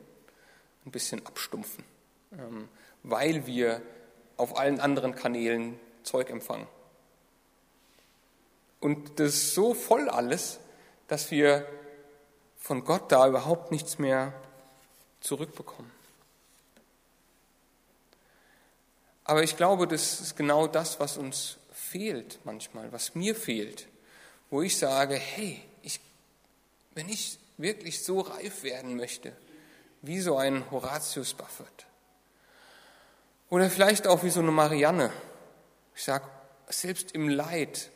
ein 0.85 0.93
bisschen 0.93 1.27
abstumpfen, 1.27 1.85
ähm, 2.33 2.69
weil 3.03 3.47
wir 3.47 3.83
auf 4.37 4.57
allen 4.57 4.79
anderen 4.79 5.17
Kanälen 5.17 5.79
Zeug 6.05 6.31
empfangen. 6.31 6.69
Und 8.79 9.19
das 9.19 9.35
ist 9.35 9.55
so 9.55 9.75
voll 9.75 10.09
alles, 10.09 10.61
dass 11.09 11.33
wir 11.33 11.67
von 12.57 12.85
Gott 12.85 13.11
da 13.11 13.27
überhaupt 13.27 13.73
nichts 13.73 13.99
mehr 13.99 14.33
zurückbekommen. 15.21 15.91
Aber 19.25 19.43
ich 19.43 19.57
glaube, 19.57 19.89
das 19.89 20.21
ist 20.21 20.37
genau 20.37 20.69
das, 20.69 21.01
was 21.01 21.17
uns 21.17 21.57
fehlt 21.73 22.39
manchmal, 22.45 22.93
was 22.93 23.17
mir 23.17 23.35
fehlt, 23.35 23.89
wo 24.51 24.63
ich 24.63 24.79
sage, 24.79 25.17
hey, 25.17 25.61
ich, 25.83 25.99
wenn 26.95 27.09
ich 27.09 27.41
wirklich 27.57 28.03
so 28.03 28.21
reif 28.21 28.62
werden 28.62 28.97
möchte, 28.97 29.37
wie 30.03 30.21
so 30.21 30.37
ein 30.37 30.71
Horatius 30.71 31.35
Buffett, 31.35 31.87
oder 33.49 33.71
vielleicht 33.71 34.07
auch 34.07 34.25
wie 34.25 34.31
so 34.31 34.40
eine 34.40 34.51
Marianne, 34.51 35.12
ich 35.95 36.03
sage, 36.03 36.27
selbst 36.69 37.12
im 37.12 37.29
Leid 37.29 37.90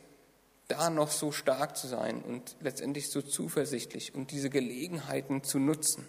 da 0.69 0.89
noch 0.89 1.11
so 1.11 1.33
stark 1.33 1.75
zu 1.75 1.87
sein 1.87 2.21
und 2.21 2.55
letztendlich 2.61 3.09
so 3.09 3.21
zuversichtlich 3.21 4.15
und 4.15 4.31
diese 4.31 4.49
Gelegenheiten 4.49 5.43
zu 5.43 5.59
nutzen. 5.59 6.07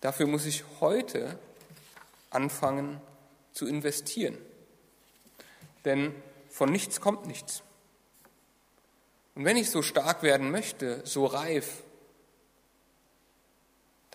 Dafür 0.00 0.26
muss 0.26 0.44
ich 0.44 0.64
heute 0.80 1.38
anfangen 2.30 3.00
zu 3.52 3.66
investieren. 3.66 4.36
Denn 5.84 6.14
von 6.50 6.70
nichts 6.70 7.00
kommt 7.00 7.26
nichts. 7.26 7.62
Und 9.36 9.44
wenn 9.44 9.56
ich 9.56 9.70
so 9.70 9.82
stark 9.82 10.22
werden 10.22 10.50
möchte, 10.50 11.00
so 11.04 11.26
reif, 11.26 11.84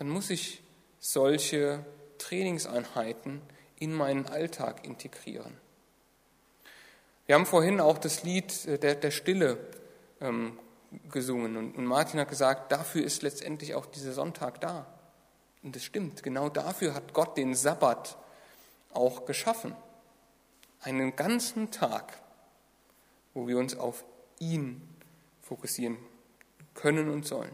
dann 0.00 0.08
muss 0.08 0.30
ich 0.30 0.62
solche 0.98 1.84
Trainingseinheiten 2.16 3.42
in 3.78 3.92
meinen 3.92 4.24
Alltag 4.24 4.86
integrieren. 4.86 5.54
Wir 7.26 7.34
haben 7.34 7.44
vorhin 7.44 7.80
auch 7.80 7.98
das 7.98 8.22
Lied 8.22 8.64
äh, 8.64 8.78
der, 8.78 8.94
der 8.94 9.10
Stille 9.10 9.58
ähm, 10.22 10.58
gesungen. 11.12 11.58
Und, 11.58 11.76
und 11.76 11.84
Martin 11.84 12.18
hat 12.18 12.30
gesagt, 12.30 12.72
dafür 12.72 13.04
ist 13.04 13.20
letztendlich 13.20 13.74
auch 13.74 13.84
dieser 13.84 14.14
Sonntag 14.14 14.62
da. 14.62 14.86
Und 15.62 15.76
das 15.76 15.84
stimmt, 15.84 16.22
genau 16.22 16.48
dafür 16.48 16.94
hat 16.94 17.12
Gott 17.12 17.36
den 17.36 17.54
Sabbat 17.54 18.16
auch 18.94 19.26
geschaffen. 19.26 19.76
Einen 20.80 21.14
ganzen 21.14 21.70
Tag, 21.70 22.22
wo 23.34 23.46
wir 23.46 23.58
uns 23.58 23.76
auf 23.76 24.06
ihn 24.38 24.80
fokussieren 25.42 25.98
können 26.72 27.10
und 27.10 27.26
sollen. 27.26 27.52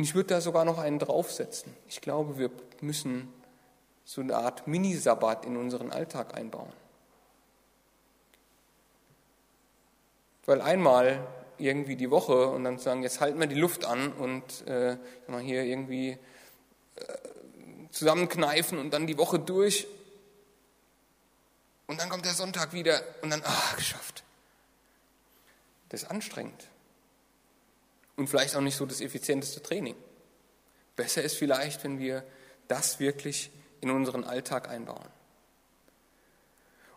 Und 0.00 0.04
ich 0.04 0.14
würde 0.14 0.28
da 0.30 0.40
sogar 0.40 0.64
noch 0.64 0.78
einen 0.78 0.98
draufsetzen. 0.98 1.76
Ich 1.86 2.00
glaube, 2.00 2.38
wir 2.38 2.50
müssen 2.80 3.30
so 4.06 4.22
eine 4.22 4.34
Art 4.34 4.66
Mini-Sabbat 4.66 5.44
in 5.44 5.58
unseren 5.58 5.92
Alltag 5.92 6.34
einbauen. 6.34 6.72
Weil 10.46 10.62
einmal 10.62 11.28
irgendwie 11.58 11.96
die 11.96 12.10
Woche 12.10 12.46
und 12.48 12.64
dann 12.64 12.78
sagen, 12.78 13.02
jetzt 13.02 13.20
halten 13.20 13.38
wir 13.40 13.46
die 13.46 13.60
Luft 13.60 13.84
an 13.84 14.10
und 14.14 14.66
äh, 14.66 14.96
mal 15.26 15.42
hier 15.42 15.64
irgendwie 15.64 16.12
äh, 16.12 16.18
zusammenkneifen 17.90 18.78
und 18.78 18.94
dann 18.94 19.06
die 19.06 19.18
Woche 19.18 19.38
durch. 19.38 19.86
Und 21.88 22.00
dann 22.00 22.08
kommt 22.08 22.24
der 22.24 22.32
Sonntag 22.32 22.72
wieder 22.72 23.02
und 23.20 23.28
dann, 23.28 23.42
ah, 23.44 23.74
geschafft. 23.76 24.24
Das 25.90 26.04
ist 26.04 26.10
anstrengend. 26.10 26.69
Und 28.20 28.28
vielleicht 28.28 28.54
auch 28.54 28.60
nicht 28.60 28.76
so 28.76 28.84
das 28.84 29.00
effizienteste 29.00 29.62
Training. 29.62 29.96
Besser 30.94 31.22
ist 31.22 31.38
vielleicht, 31.38 31.82
wenn 31.84 31.98
wir 31.98 32.22
das 32.68 33.00
wirklich 33.00 33.50
in 33.80 33.90
unseren 33.90 34.24
Alltag 34.24 34.68
einbauen. 34.68 35.08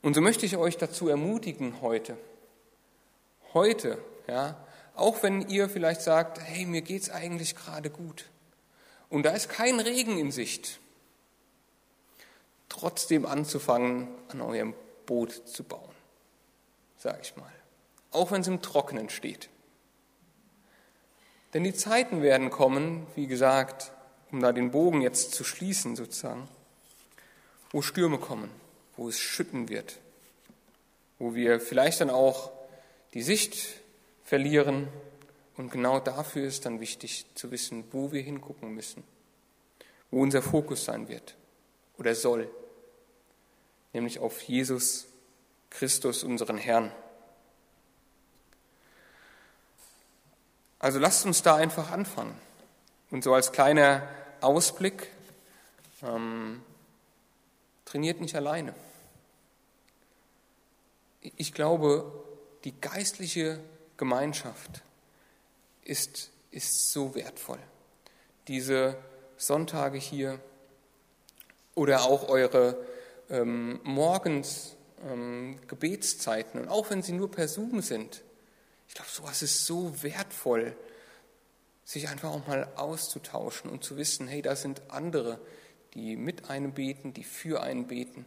Und 0.02 0.16
so 0.16 0.20
möchte 0.20 0.46
ich 0.46 0.58
euch 0.58 0.76
dazu 0.76 1.08
ermutigen 1.08 1.80
heute, 1.80 2.18
heute, 3.54 4.04
ja, 4.28 4.58
auch 4.96 5.24
wenn 5.24 5.48
ihr 5.48 5.70
vielleicht 5.70 6.02
sagt, 6.02 6.42
hey, 6.42 6.66
mir 6.66 6.82
geht's 6.82 7.10
eigentlich 7.10 7.56
gerade 7.56 7.90
gut 7.90 8.26
und 9.10 9.24
da 9.24 9.32
ist 9.32 9.48
kein 9.48 9.80
Regen 9.80 10.18
in 10.18 10.30
Sicht, 10.30 10.82
trotzdem 12.68 13.26
anzufangen, 13.26 14.10
an 14.28 14.42
eurem 14.42 14.74
Boot 15.06 15.48
zu 15.48 15.64
bauen, 15.64 15.96
sage 16.98 17.20
ich 17.22 17.38
mal, 17.38 17.54
auch 18.12 18.32
wenn 18.32 18.42
es 18.42 18.48
im 18.48 18.62
Trockenen 18.62 19.10
steht. 19.10 19.48
Denn 21.54 21.64
die 21.64 21.74
Zeiten 21.74 22.22
werden 22.22 22.50
kommen, 22.50 23.06
wie 23.16 23.28
gesagt, 23.28 23.92
um 24.32 24.42
da 24.42 24.52
den 24.52 24.72
Bogen 24.72 25.02
jetzt 25.02 25.34
zu 25.34 25.44
schließen 25.44 25.96
sozusagen, 25.96 26.48
wo 27.72 27.82
Stürme 27.82 28.18
kommen, 28.18 28.50
wo 28.98 29.08
es 29.08 29.20
schütten 29.20 29.70
wird, 29.70 30.00
wo 31.20 31.36
wir 31.36 31.60
vielleicht 31.60 32.02
dann 32.02 32.10
auch 32.10 32.52
die 33.14 33.22
Sicht 33.22 33.82
verlieren. 34.24 34.88
Und 35.56 35.72
genau 35.72 36.00
dafür 36.00 36.46
ist 36.48 36.66
dann 36.66 36.80
wichtig 36.80 37.28
zu 37.36 37.52
wissen, 37.52 37.84
wo 37.92 38.12
wir 38.12 38.22
hingucken 38.22 38.74
müssen, 38.74 39.04
wo 40.10 40.22
unser 40.22 40.42
Fokus 40.42 40.86
sein 40.86 41.08
wird 41.08 41.36
oder 42.00 42.16
soll, 42.16 42.50
nämlich 43.94 44.18
auf 44.18 44.42
Jesus 44.42 45.06
Christus, 45.70 46.24
unseren 46.24 46.58
Herrn. 46.58 46.92
Also 50.84 51.00
lasst 51.00 51.26
uns 51.26 51.42
da 51.42 51.56
einfach 51.56 51.92
anfangen. 51.92 52.38
Und 53.10 53.24
so 53.24 53.34
als 53.34 53.54
kleiner 53.54 54.06
Ausblick, 54.42 55.08
ähm, 56.02 56.62
trainiert 57.86 58.20
nicht 58.20 58.36
alleine. 58.36 58.76
Ich 61.38 61.54
glaube, 61.54 62.12
die 62.66 62.74
geistliche 62.82 63.62
Gemeinschaft 63.96 64.82
ist, 65.86 66.32
ist 66.52 66.92
so 66.92 67.16
wertvoll. 67.16 67.60
Diese 68.50 68.98
Sonntage 69.38 69.98
hier 69.98 70.38
oder 71.76 72.04
auch 72.04 72.28
eure 72.28 72.78
ähm, 73.30 73.80
morgens 73.86 74.76
ähm, 75.10 75.58
Gebetszeiten 75.66 76.60
und 76.60 76.68
auch 76.68 76.90
wenn 76.90 77.02
sie 77.02 77.14
nur 77.14 77.32
per 77.32 77.48
Zoom 77.48 77.82
sind. 77.82 78.22
Ich 78.94 78.96
glaube, 78.96 79.10
sowas 79.10 79.42
ist 79.42 79.66
so 79.66 80.04
wertvoll, 80.04 80.78
sich 81.84 82.10
einfach 82.10 82.30
auch 82.30 82.46
mal 82.46 82.68
auszutauschen 82.76 83.72
und 83.72 83.84
zu 83.84 83.98
wissen, 83.98 84.28
hey, 84.28 84.44
da 84.44 84.56
sind 84.56 84.84
andere, 84.90 85.40
die 85.96 86.16
mit 86.16 86.52
einem 86.52 86.74
beten, 86.74 87.12
die 87.12 87.24
für 87.24 87.64
einen 87.64 87.88
beten. 87.88 88.24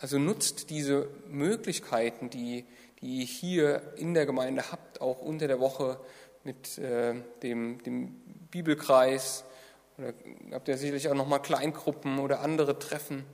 Also 0.00 0.18
nutzt 0.18 0.70
diese 0.70 1.08
Möglichkeiten, 1.28 2.28
die, 2.28 2.64
die 3.00 3.20
ihr 3.20 3.24
hier 3.24 3.92
in 3.94 4.14
der 4.14 4.26
Gemeinde 4.26 4.72
habt, 4.72 5.00
auch 5.00 5.20
unter 5.20 5.46
der 5.46 5.60
Woche 5.60 6.00
mit 6.42 6.76
äh, 6.78 7.14
dem, 7.44 7.80
dem 7.84 8.20
Bibelkreis. 8.50 9.44
Oder 9.96 10.12
habt 10.50 10.66
ihr 10.66 10.76
sicherlich 10.76 11.06
auch 11.06 11.14
nochmal 11.14 11.40
Kleingruppen 11.40 12.18
oder 12.18 12.40
andere 12.40 12.80
Treffen. 12.80 13.24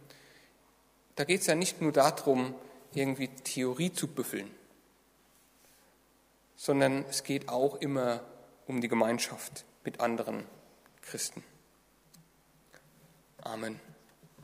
Da 1.14 1.24
geht 1.24 1.40
es 1.40 1.46
ja 1.46 1.54
nicht 1.54 1.80
nur 1.80 1.92
darum, 1.92 2.54
irgendwie 2.92 3.28
Theorie 3.28 3.94
zu 3.94 4.08
büffeln, 4.08 4.50
sondern 6.58 7.04
es 7.08 7.22
geht 7.22 7.48
auch 7.48 7.76
immer 7.76 8.20
um 8.66 8.80
die 8.80 8.88
Gemeinschaft 8.88 9.64
mit 9.84 10.00
anderen 10.00 10.44
Christen. 11.00 11.44
Amen. 13.40 13.80